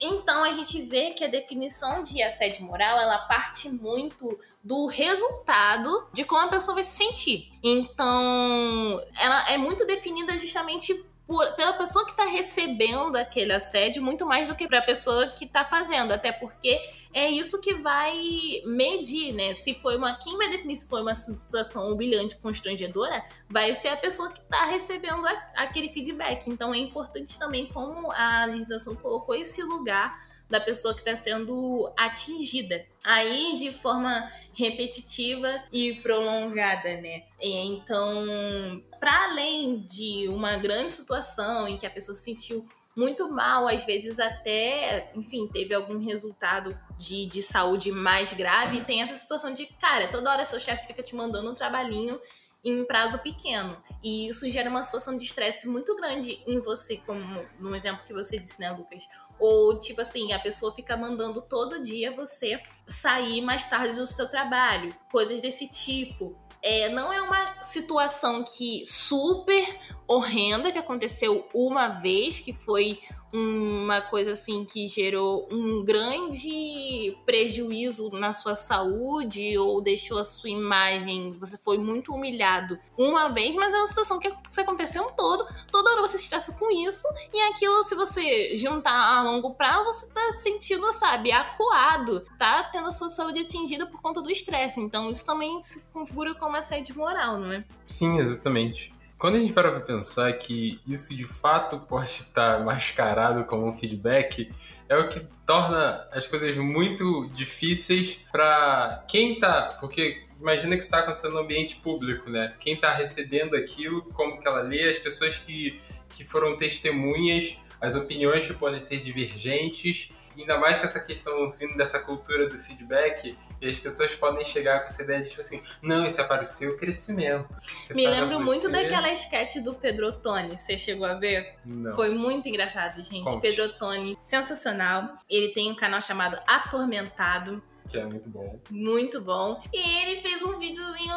Então 0.00 0.42
a 0.42 0.50
gente 0.50 0.82
vê 0.82 1.10
que 1.10 1.22
a 1.22 1.28
definição 1.28 2.02
de 2.02 2.20
assédio 2.20 2.64
moral 2.64 2.98
ela 2.98 3.18
parte 3.28 3.68
muito 3.68 4.36
do 4.64 4.86
resultado 4.86 6.08
de 6.12 6.24
como 6.24 6.40
a 6.40 6.48
pessoa 6.48 6.74
vai 6.74 6.82
se 6.82 6.96
sentir. 6.96 7.52
Então 7.62 9.00
ela 9.20 9.50
é 9.52 9.56
muito 9.56 9.86
definida 9.86 10.36
justamente 10.36 10.92
por, 11.28 11.46
pela 11.56 11.74
pessoa 11.74 12.06
que 12.06 12.12
está 12.12 12.24
recebendo 12.24 13.14
aquele 13.14 13.52
assédio 13.52 14.02
muito 14.02 14.24
mais 14.24 14.48
do 14.48 14.54
que 14.54 14.66
para 14.66 14.78
a 14.78 14.82
pessoa 14.82 15.26
que 15.28 15.44
está 15.44 15.62
fazendo, 15.62 16.10
até 16.10 16.32
porque 16.32 16.80
é 17.12 17.30
isso 17.30 17.60
que 17.60 17.74
vai 17.74 18.16
medir, 18.64 19.34
né? 19.34 19.52
Se 19.52 19.74
foi 19.74 19.98
uma 19.98 20.16
quem 20.16 20.38
vai 20.38 20.48
definir 20.48 20.76
se 20.76 20.88
foi 20.88 21.02
uma 21.02 21.14
situação 21.14 21.92
humilhante, 21.92 22.34
constrangedora, 22.36 23.22
vai 23.46 23.74
ser 23.74 23.88
a 23.88 23.96
pessoa 23.98 24.32
que 24.32 24.40
está 24.40 24.64
recebendo 24.64 25.26
a, 25.26 25.32
aquele 25.56 25.90
feedback. 25.90 26.48
Então 26.48 26.72
é 26.72 26.78
importante 26.78 27.38
também 27.38 27.66
como 27.66 28.10
a 28.12 28.46
legislação 28.46 28.96
colocou 28.96 29.34
esse 29.34 29.62
lugar 29.62 30.26
da 30.48 30.60
pessoa 30.60 30.94
que 30.94 31.00
está 31.00 31.14
sendo 31.14 31.92
atingida. 31.96 32.86
Aí, 33.04 33.54
de 33.56 33.72
forma 33.72 34.30
repetitiva 34.54 35.62
e 35.72 35.94
prolongada, 35.96 37.00
né? 37.00 37.24
Então, 37.40 38.82
para 38.98 39.30
além 39.30 39.80
de 39.80 40.28
uma 40.28 40.56
grande 40.56 40.92
situação 40.92 41.68
em 41.68 41.76
que 41.76 41.86
a 41.86 41.90
pessoa 41.90 42.16
se 42.16 42.24
sentiu 42.24 42.66
muito 42.96 43.30
mal, 43.30 43.68
às 43.68 43.84
vezes 43.84 44.18
até, 44.18 45.12
enfim, 45.14 45.46
teve 45.46 45.72
algum 45.72 45.98
resultado 45.98 46.76
de, 46.98 47.26
de 47.26 47.40
saúde 47.42 47.92
mais 47.92 48.32
grave, 48.32 48.80
tem 48.80 49.02
essa 49.02 49.14
situação 49.14 49.54
de, 49.54 49.66
cara, 49.80 50.08
toda 50.08 50.32
hora 50.32 50.44
seu 50.44 50.58
chefe 50.58 50.88
fica 50.88 51.02
te 51.02 51.14
mandando 51.14 51.48
um 51.48 51.54
trabalhinho 51.54 52.20
em 52.68 52.84
prazo 52.84 53.18
pequeno. 53.20 53.76
E 54.02 54.28
isso 54.28 54.48
gera 54.50 54.70
uma 54.70 54.82
situação 54.82 55.16
de 55.16 55.24
estresse 55.24 55.68
muito 55.68 55.96
grande 55.96 56.42
em 56.46 56.60
você, 56.60 56.98
como 56.98 57.46
no 57.58 57.74
exemplo 57.74 58.04
que 58.06 58.12
você 58.12 58.38
disse, 58.38 58.60
né, 58.60 58.70
Lucas? 58.70 59.08
Ou, 59.38 59.78
tipo 59.78 60.00
assim, 60.00 60.32
a 60.32 60.38
pessoa 60.38 60.74
fica 60.74 60.96
mandando 60.96 61.40
todo 61.42 61.82
dia 61.82 62.10
você 62.10 62.60
sair 62.86 63.40
mais 63.40 63.68
tarde 63.68 63.96
do 63.96 64.06
seu 64.06 64.28
trabalho, 64.28 64.94
coisas 65.10 65.40
desse 65.40 65.68
tipo. 65.68 66.36
É, 66.60 66.88
não 66.88 67.12
é 67.12 67.22
uma 67.22 67.62
situação 67.62 68.42
que 68.42 68.84
super 68.84 69.78
horrenda 70.08 70.72
que 70.72 70.78
aconteceu 70.78 71.48
uma 71.54 71.88
vez, 71.88 72.40
que 72.40 72.52
foi 72.52 73.00
uma 73.32 74.00
coisa 74.00 74.32
assim 74.32 74.64
que 74.64 74.88
gerou 74.88 75.48
um 75.50 75.84
grande 75.84 77.16
prejuízo 77.26 78.08
na 78.10 78.32
sua 78.32 78.54
saúde 78.54 79.56
ou 79.58 79.80
deixou 79.80 80.18
a 80.18 80.24
sua 80.24 80.50
imagem, 80.50 81.30
você 81.38 81.58
foi 81.58 81.78
muito 81.78 82.12
humilhado 82.14 82.78
uma 82.96 83.28
vez, 83.28 83.54
mas 83.54 83.72
é 83.72 83.78
uma 83.78 83.88
situação 83.88 84.18
que 84.18 84.32
aconteceu 84.58 85.02
um 85.02 85.10
todo, 85.10 85.46
toda 85.70 85.92
hora 85.92 86.00
você 86.00 86.16
estressa 86.16 86.52
com 86.54 86.70
isso 86.70 87.06
e 87.32 87.40
aquilo 87.50 87.82
se 87.82 87.94
você 87.94 88.56
juntar 88.56 89.16
a 89.16 89.22
longo 89.22 89.54
prazo, 89.54 89.84
você 89.84 90.08
tá 90.10 90.32
sentindo, 90.32 90.90
sabe, 90.92 91.30
acuado, 91.32 92.22
tá 92.38 92.64
tendo 92.64 92.88
a 92.88 92.92
sua 92.92 93.08
saúde 93.08 93.40
atingida 93.40 93.86
por 93.86 94.00
conta 94.00 94.22
do 94.22 94.30
estresse, 94.30 94.80
então 94.80 95.10
isso 95.10 95.24
também 95.24 95.60
se 95.60 95.82
configura 95.92 96.34
como 96.34 96.56
assédio 96.56 96.96
moral, 96.96 97.38
não 97.38 97.52
é? 97.52 97.64
Sim, 97.86 98.18
exatamente. 98.18 98.97
Quando 99.18 99.34
a 99.34 99.40
gente 99.40 99.52
para 99.52 99.72
pra 99.72 99.80
pensar 99.80 100.32
que 100.34 100.80
isso 100.86 101.14
de 101.16 101.24
fato 101.24 101.80
pode 101.80 102.08
estar 102.08 102.64
mascarado 102.64 103.44
como 103.44 103.66
um 103.66 103.74
feedback, 103.74 104.48
é 104.88 104.96
o 104.96 105.08
que 105.08 105.26
torna 105.44 106.06
as 106.12 106.28
coisas 106.28 106.56
muito 106.56 107.28
difíceis 107.34 108.20
para 108.30 109.04
quem 109.08 109.40
tá. 109.40 109.76
Porque 109.80 110.24
imagina 110.40 110.76
que 110.76 110.82
está 110.82 111.00
acontecendo 111.00 111.32
no 111.32 111.40
ambiente 111.40 111.76
público, 111.76 112.30
né? 112.30 112.54
Quem 112.60 112.74
está 112.74 112.92
recebendo 112.92 113.56
aquilo, 113.56 114.02
como 114.14 114.38
que 114.40 114.46
ela 114.46 114.62
lê, 114.62 114.88
as 114.88 114.98
pessoas 114.98 115.36
que, 115.36 115.80
que 116.10 116.24
foram 116.24 116.56
testemunhas 116.56 117.56
as 117.80 117.94
opiniões 117.94 118.46
que 118.46 118.54
podem 118.54 118.80
ser 118.80 119.00
divergentes, 119.00 120.10
ainda 120.36 120.58
mais 120.58 120.78
com 120.78 120.84
essa 120.84 121.00
questão 121.00 121.50
vindo 121.52 121.76
dessa 121.76 121.98
cultura 122.00 122.48
do 122.48 122.58
feedback, 122.58 123.36
e 123.60 123.68
as 123.68 123.78
pessoas 123.78 124.14
podem 124.14 124.44
chegar 124.44 124.80
com 124.80 124.86
essa 124.86 125.02
ideia 125.02 125.22
de 125.22 125.30
tipo 125.30 125.40
assim, 125.40 125.62
não, 125.82 126.06
isso 126.06 126.20
é 126.20 126.24
para 126.24 126.42
o 126.42 126.46
seu 126.46 126.76
crescimento. 126.76 127.48
É 127.90 127.94
Me 127.94 128.06
lembro 128.06 128.38
você... 128.38 128.44
muito 128.44 128.70
daquela 128.70 129.12
sketch 129.12 129.56
do 129.56 129.74
Pedro 129.74 130.12
Tony, 130.12 130.56
você 130.56 130.76
chegou 130.76 131.06
a 131.06 131.14
ver? 131.14 131.56
Não. 131.64 131.94
Foi 131.94 132.10
muito 132.10 132.48
engraçado, 132.48 133.02
gente. 133.02 133.24
Conte. 133.24 133.40
Pedro 133.40 133.72
Tony, 133.78 134.16
sensacional. 134.20 135.18
Ele 135.28 135.52
tem 135.52 135.70
um 135.70 135.76
canal 135.76 136.02
chamado 136.02 136.38
Atormentado 136.46 137.62
que 137.88 137.98
é 137.98 138.04
muito 138.04 138.28
bom. 138.28 138.60
Muito 138.70 139.20
bom. 139.20 139.62
E 139.72 140.02
ele 140.02 140.20
fez 140.20 140.42
um 140.42 140.58
videozinho 140.58 141.07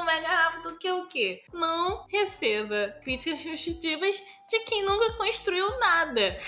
que 0.81 0.87
é 0.87 0.93
o 0.95 1.05
quê? 1.05 1.43
Não 1.53 2.07
receba 2.09 2.97
críticas 3.03 3.43
construtivas 3.43 4.21
de 4.49 4.59
quem 4.61 4.83
nunca 4.83 5.13
construiu 5.13 5.79
nada. 5.79 6.39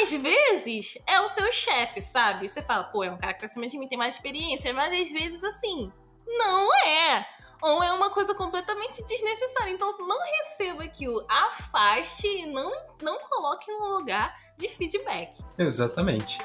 Às 0.00 0.10
vezes 0.10 0.94
é 1.06 1.20
o 1.20 1.28
seu 1.28 1.52
chefe, 1.52 2.00
sabe? 2.00 2.48
Você 2.48 2.62
fala, 2.62 2.84
pô, 2.84 3.04
é 3.04 3.10
um 3.10 3.18
cara 3.18 3.34
que 3.34 3.40
tá 3.40 3.46
acima 3.46 3.66
de 3.66 3.78
mim, 3.78 3.86
tem 3.86 3.98
mais 3.98 4.14
experiência, 4.14 4.72
mas 4.72 4.92
às 4.98 5.12
vezes 5.12 5.44
assim, 5.44 5.92
não 6.26 6.74
é 6.86 7.26
ou 7.60 7.80
é 7.80 7.92
uma 7.92 8.10
coisa 8.10 8.34
completamente 8.34 9.04
desnecessária. 9.04 9.70
Então, 9.70 9.96
não 9.98 10.18
receba 10.18 10.82
aquilo, 10.82 11.24
afaste 11.28 12.26
e 12.26 12.46
não, 12.46 12.72
não 13.00 13.20
coloque 13.20 13.70
no 13.70 13.98
lugar 13.98 14.34
de 14.56 14.68
feedback. 14.68 15.32
Exatamente. 15.56 16.38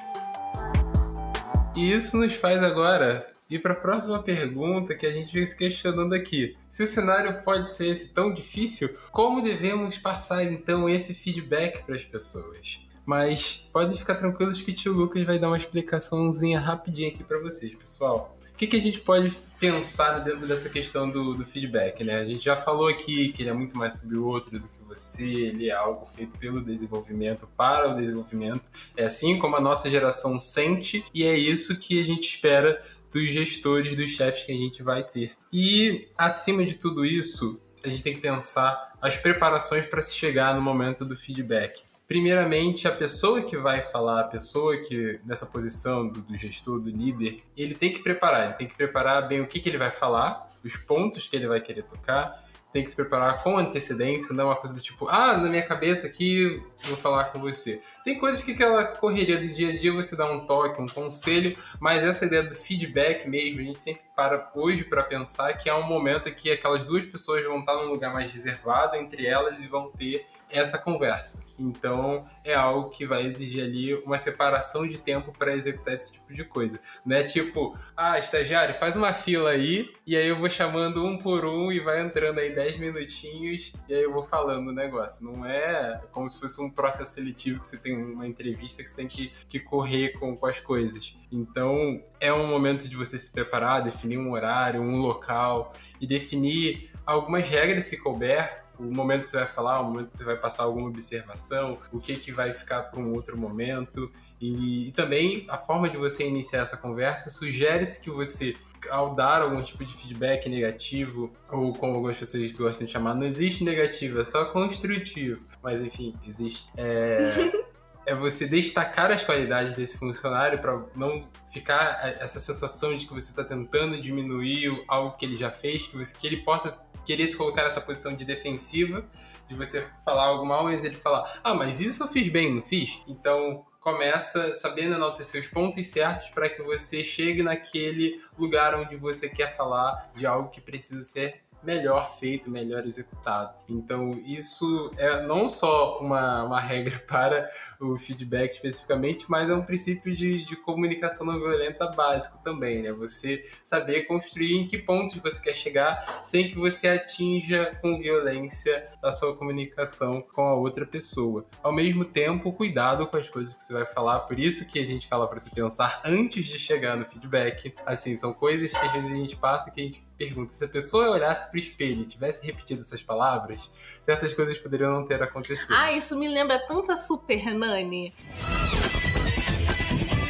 E 1.77 1.93
isso 1.93 2.17
nos 2.17 2.33
faz 2.33 2.63
agora 2.63 3.31
ir 3.47 3.59
para 3.59 3.73
a 3.73 3.79
próxima 3.79 4.23
pergunta 4.23 4.95
que 4.95 5.05
a 5.05 5.11
gente 5.11 5.31
vem 5.31 5.45
se 5.45 5.55
questionando 5.55 6.13
aqui. 6.13 6.57
Se 6.71 6.81
o 6.81 6.87
cenário 6.87 7.39
pode 7.43 7.69
ser 7.69 7.89
esse 7.89 8.15
tão 8.15 8.33
difícil, 8.33 8.97
como 9.11 9.43
devemos 9.43 9.95
passar 9.99 10.43
então 10.43 10.89
esse 10.89 11.13
feedback 11.13 11.85
para 11.85 11.95
as 11.95 12.03
pessoas? 12.03 12.81
Mas 13.05 13.69
pode 13.71 13.95
ficar 13.95 14.15
tranquilos 14.15 14.59
que 14.59 14.71
o 14.71 14.73
tio 14.73 14.91
Lucas 14.91 15.23
vai 15.23 15.37
dar 15.37 15.49
uma 15.49 15.57
explicaçãozinha 15.57 16.59
rapidinha 16.59 17.09
aqui 17.09 17.23
para 17.23 17.39
vocês, 17.39 17.75
pessoal. 17.75 18.35
O 18.51 18.57
que, 18.57 18.65
que 18.65 18.75
a 18.75 18.81
gente 18.81 18.99
pode 18.99 19.39
pensar 19.59 20.17
dentro 20.21 20.47
dessa 20.47 20.69
questão 20.69 21.07
do, 21.07 21.35
do, 21.35 21.45
feedback, 21.45 22.03
né? 22.03 22.15
A 22.15 22.25
gente 22.25 22.43
já 22.43 22.55
falou 22.55 22.87
aqui 22.87 23.31
que 23.31 23.43
ele 23.43 23.51
é 23.51 23.53
muito 23.53 23.77
mais 23.77 23.97
sobre 23.97 24.17
o 24.17 24.25
outro 24.25 24.59
do 24.59 24.67
você, 24.87 25.23
ele 25.23 25.69
é 25.69 25.73
algo 25.73 26.05
feito 26.05 26.37
pelo 26.37 26.63
desenvolvimento, 26.63 27.47
para 27.57 27.91
o 27.91 27.95
desenvolvimento. 27.95 28.71
É 28.95 29.05
assim 29.05 29.37
como 29.37 29.55
a 29.55 29.61
nossa 29.61 29.89
geração 29.89 30.39
sente 30.39 31.03
e 31.13 31.23
é 31.23 31.37
isso 31.37 31.79
que 31.79 32.01
a 32.01 32.05
gente 32.05 32.27
espera 32.27 32.81
dos 33.11 33.31
gestores, 33.31 33.95
dos 33.95 34.09
chefes 34.11 34.43
que 34.43 34.51
a 34.51 34.55
gente 34.55 34.81
vai 34.81 35.03
ter. 35.03 35.33
E 35.51 36.07
acima 36.17 36.65
de 36.65 36.75
tudo 36.75 37.05
isso, 37.05 37.59
a 37.83 37.87
gente 37.87 38.03
tem 38.03 38.13
que 38.13 38.21
pensar 38.21 38.93
as 39.01 39.17
preparações 39.17 39.85
para 39.85 40.01
se 40.01 40.15
chegar 40.15 40.55
no 40.55 40.61
momento 40.61 41.05
do 41.05 41.15
feedback 41.15 41.87
primeiramente, 42.07 42.87
a 42.87 42.91
pessoa 42.91 43.41
que 43.41 43.57
vai 43.57 43.83
falar, 43.83 44.21
a 44.21 44.23
pessoa 44.23 44.77
que, 44.77 45.19
nessa 45.25 45.45
posição 45.45 46.07
do, 46.07 46.21
do, 46.21 46.37
gestor, 46.37 46.79
do 46.79 46.89
líder, 46.89 47.43
ele 47.55 47.75
tem 47.75 47.91
que 47.91 47.99
preparar, 47.99 48.45
ele 48.45 48.53
tem 48.53 48.67
que 48.67 48.75
preparar 48.75 49.27
bem 49.27 49.41
o 49.41 49.47
que, 49.47 49.59
que 49.59 49.67
ele 49.67 49.77
vai 49.77 49.91
falar, 49.91 50.49
os 50.63 50.77
pontos 50.77 51.27
que 51.27 51.35
ele 51.35 51.47
vai 51.47 51.59
querer 51.59 51.83
tocar, 51.83 52.46
tem 52.77 52.83
que 52.83 52.91
se 52.91 52.95
preparar 52.95 53.41
com 53.41 53.57
antecedência, 53.57 54.35
não 54.35 54.43
é 54.43 54.47
uma 54.47 54.55
coisa 54.55 54.75
do 54.75 54.81
tipo, 54.81 55.07
ah, 55.09 55.35
na 55.35 55.49
minha 55.49 55.63
cabeça 55.63 56.05
aqui 56.05 56.61
vou 56.83 56.95
falar 56.95 57.25
com 57.25 57.39
você. 57.39 57.81
Tem 58.03 58.19
coisas 58.19 58.43
que 58.43 58.51
aquela 58.51 58.85
correria 58.85 59.37
do 59.39 59.47
dia 59.47 59.69
a 59.69 59.75
dia 59.75 59.91
você 59.91 60.15
dá 60.15 60.31
um 60.31 60.45
toque, 60.45 60.79
um 60.79 60.85
conselho, 60.85 61.57
mas 61.79 62.03
essa 62.03 62.25
ideia 62.25 62.43
do 62.43 62.53
feedback 62.53 63.27
mesmo, 63.27 63.61
a 63.61 63.63
gente 63.63 63.79
sempre 63.79 64.03
para 64.15 64.51
hoje 64.53 64.83
para 64.83 65.03
pensar 65.03 65.53
que 65.53 65.67
é 65.67 65.73
um 65.73 65.87
momento 65.87 66.31
que 66.31 66.51
aquelas 66.51 66.85
duas 66.85 67.03
pessoas 67.03 67.43
vão 67.45 67.61
estar 67.61 67.73
num 67.73 67.89
lugar 67.89 68.13
mais 68.13 68.31
reservado 68.31 68.95
entre 68.95 69.25
elas 69.25 69.59
e 69.59 69.67
vão 69.67 69.89
ter 69.89 70.27
essa 70.49 70.77
conversa. 70.77 71.45
Então 71.59 72.27
é 72.43 72.53
algo 72.53 72.89
que 72.89 73.05
vai 73.05 73.25
exigir 73.25 73.63
ali 73.63 73.93
uma 73.95 74.17
separação 74.17 74.87
de 74.87 74.97
tempo 74.97 75.31
para 75.31 75.55
executar 75.55 75.93
esse 75.93 76.13
tipo 76.13 76.33
de 76.33 76.43
coisa. 76.43 76.79
Não 77.05 77.15
é 77.15 77.23
tipo, 77.23 77.77
ah, 77.95 78.19
estagiário, 78.19 78.75
faz 78.75 78.95
uma 78.95 79.13
fila 79.13 79.51
aí, 79.51 79.91
e 80.05 80.15
aí 80.15 80.27
eu 80.27 80.37
vou 80.37 80.49
chamando 80.49 81.03
um 81.05 81.17
por 81.17 81.45
um 81.45 81.71
e 81.71 81.79
vai 81.79 82.01
entrando 82.01 82.39
aí 82.39 82.53
10 82.53 82.77
minutinhos, 82.77 83.73
e 83.89 83.93
aí 83.93 84.03
eu 84.03 84.13
vou 84.13 84.23
falando 84.23 84.67
o 84.67 84.73
negócio. 84.73 85.25
Não 85.25 85.45
é 85.45 85.99
como 86.11 86.29
se 86.29 86.39
fosse 86.39 86.61
um 86.61 86.69
processo 86.69 87.13
seletivo 87.13 87.59
que 87.59 87.67
você 87.67 87.77
tem 87.77 87.97
uma 87.97 88.27
entrevista 88.27 88.83
que 88.83 88.89
você 88.89 88.95
tem 88.95 89.07
que, 89.07 89.31
que 89.49 89.59
correr 89.59 90.13
com, 90.19 90.35
com 90.35 90.45
as 90.45 90.59
coisas. 90.59 91.15
Então 91.31 92.01
é 92.19 92.31
um 92.31 92.47
momento 92.47 92.87
de 92.87 92.95
você 92.95 93.17
se 93.17 93.31
preparar, 93.31 93.81
definir 93.81 94.17
um 94.17 94.31
horário, 94.31 94.81
um 94.81 94.97
local 94.99 95.73
e 95.99 96.05
definir 96.05 96.91
algumas 97.05 97.47
regras 97.47 97.85
se 97.85 97.97
couber 97.97 98.66
o 98.79 98.85
momento 98.85 99.21
que 99.21 99.29
você 99.29 99.37
vai 99.37 99.47
falar, 99.47 99.81
o 99.81 99.85
momento 99.85 100.11
que 100.11 100.17
você 100.17 100.23
vai 100.23 100.37
passar 100.37 100.63
alguma 100.63 100.87
observação, 100.87 101.77
o 101.91 101.99
que, 101.99 102.15
que 102.15 102.31
vai 102.31 102.53
ficar 102.53 102.83
para 102.83 102.99
um 102.99 103.13
outro 103.13 103.37
momento. 103.37 104.11
E, 104.39 104.87
e, 104.87 104.91
também 104.91 105.45
a 105.49 105.57
forma 105.57 105.89
de 105.89 105.97
você 105.97 106.25
iniciar 106.25 106.61
essa 106.61 106.77
conversa 106.77 107.29
sugere-se 107.29 107.99
que 107.99 108.09
você, 108.09 108.55
ao 108.89 109.13
dar 109.13 109.41
algum 109.41 109.61
tipo 109.61 109.83
de 109.83 109.93
feedback 109.95 110.47
negativo, 110.47 111.31
ou 111.51 111.73
como 111.73 111.95
algumas 111.95 112.17
pessoas 112.17 112.51
gostam 112.51 112.85
de 112.85 112.93
chamar, 112.93 113.15
não 113.15 113.25
existe 113.25 113.63
negativo, 113.63 114.19
é 114.19 114.23
só 114.23 114.45
construtivo. 114.45 115.41
Mas 115.63 115.81
enfim, 115.81 116.13
existe. 116.25 116.69
É, 116.77 117.33
é 118.07 118.15
você 118.15 118.47
destacar 118.47 119.11
as 119.11 119.21
qualidades 119.23 119.73
desse 119.73 119.97
funcionário 119.97 120.59
para 120.59 120.81
não 120.95 121.27
ficar 121.51 122.17
essa 122.21 122.39
sensação 122.39 122.97
de 122.97 123.05
que 123.05 123.13
você 123.13 123.31
está 123.31 123.43
tentando 123.43 124.01
diminuir 124.01 124.81
algo 124.87 125.17
que 125.17 125.25
ele 125.25 125.35
já 125.35 125.51
fez, 125.51 125.85
que, 125.85 125.97
você, 125.97 126.15
que 126.17 126.25
ele 126.25 126.37
possa 126.37 126.71
querer 127.07 127.25
se 127.29 127.37
colocar 127.37 127.63
nessa 127.63 127.79
posição 127.79 128.13
de 128.13 128.25
defensiva, 128.25 129.05
de 129.47 129.55
você 129.55 129.81
falar 130.03 130.25
algo 130.25 130.45
mal, 130.45 130.65
mas 130.65 130.83
ele 130.83 130.97
falar, 130.97 131.39
ah, 131.41 131.53
mas 131.53 131.79
isso 131.79 132.03
eu 132.03 132.07
fiz 132.09 132.27
bem, 132.27 132.53
não 132.53 132.61
fiz? 132.61 132.99
Então 133.07 133.65
começa 133.79 134.53
sabendo 134.53 134.95
enaltecer 134.95 135.39
os 135.39 135.47
pontos 135.47 135.87
certos 135.87 136.27
para 136.29 136.49
que 136.49 136.61
você 136.61 137.01
chegue 137.05 137.41
naquele 137.41 138.21
lugar 138.37 138.75
onde 138.75 138.97
você 138.97 139.29
quer 139.29 139.55
falar 139.55 140.11
de 140.13 140.27
algo 140.27 140.49
que 140.49 140.59
precisa 140.59 141.01
ser 141.01 141.47
melhor 141.63 142.17
feito, 142.17 142.49
melhor 142.49 142.85
executado. 142.85 143.57
Então, 143.69 144.11
isso 144.25 144.91
é 144.97 145.21
não 145.23 145.47
só 145.47 145.99
uma, 145.99 146.43
uma 146.43 146.59
regra 146.59 146.99
para 147.07 147.49
o 147.79 147.97
feedback 147.97 148.51
especificamente, 148.51 149.25
mas 149.29 149.49
é 149.49 149.53
um 149.53 149.63
princípio 149.63 150.15
de, 150.15 150.43
de 150.43 150.55
comunicação 150.55 151.25
não 151.25 151.39
violenta 151.39 151.87
básico 151.87 152.39
também, 152.43 152.81
né? 152.81 152.91
Você 152.93 153.43
saber 153.63 154.03
construir 154.03 154.55
em 154.55 154.65
que 154.65 154.77
pontos 154.77 155.15
você 155.15 155.41
quer 155.41 155.53
chegar 155.53 156.21
sem 156.23 156.47
que 156.47 156.55
você 156.55 156.87
atinja 156.87 157.77
com 157.81 157.99
violência 157.99 158.87
a 159.03 159.11
sua 159.11 159.35
comunicação 159.35 160.21
com 160.21 160.41
a 160.41 160.55
outra 160.55 160.85
pessoa. 160.85 161.45
Ao 161.61 161.71
mesmo 161.71 162.05
tempo, 162.05 162.51
cuidado 162.51 163.07
com 163.07 163.17
as 163.17 163.29
coisas 163.29 163.55
que 163.55 163.63
você 163.63 163.73
vai 163.73 163.85
falar, 163.85 164.21
por 164.21 164.39
isso 164.39 164.67
que 164.67 164.79
a 164.79 164.85
gente 164.85 165.07
fala 165.07 165.27
para 165.27 165.39
você 165.39 165.49
pensar 165.49 166.01
antes 166.03 166.47
de 166.47 166.57
chegar 166.57 166.97
no 166.97 167.05
feedback. 167.05 167.73
Assim, 167.85 168.15
são 168.17 168.33
coisas 168.33 168.71
que 168.71 168.85
às 168.85 168.91
vezes 168.91 169.11
a 169.11 169.15
gente 169.15 169.35
passa 169.35 169.71
que 169.71 169.81
a 169.81 169.83
gente 169.83 170.07
pergunta, 170.17 170.51
se 170.51 170.65
a 170.65 170.67
pessoa 170.67 171.11
olhasse 171.11 171.49
pro 171.49 171.59
espelho 171.59 172.01
e 172.01 172.05
tivesse 172.05 172.45
repetido 172.45 172.81
essas 172.81 173.03
palavras, 173.03 173.71
certas 174.01 174.33
coisas 174.33 174.57
poderiam 174.57 174.91
não 174.91 175.05
ter 175.05 175.21
acontecido. 175.21 175.75
Ah, 175.75 175.91
isso 175.91 176.17
me 176.17 176.27
lembra 176.27 176.59
tanta 176.67 176.95
Super 176.95 177.37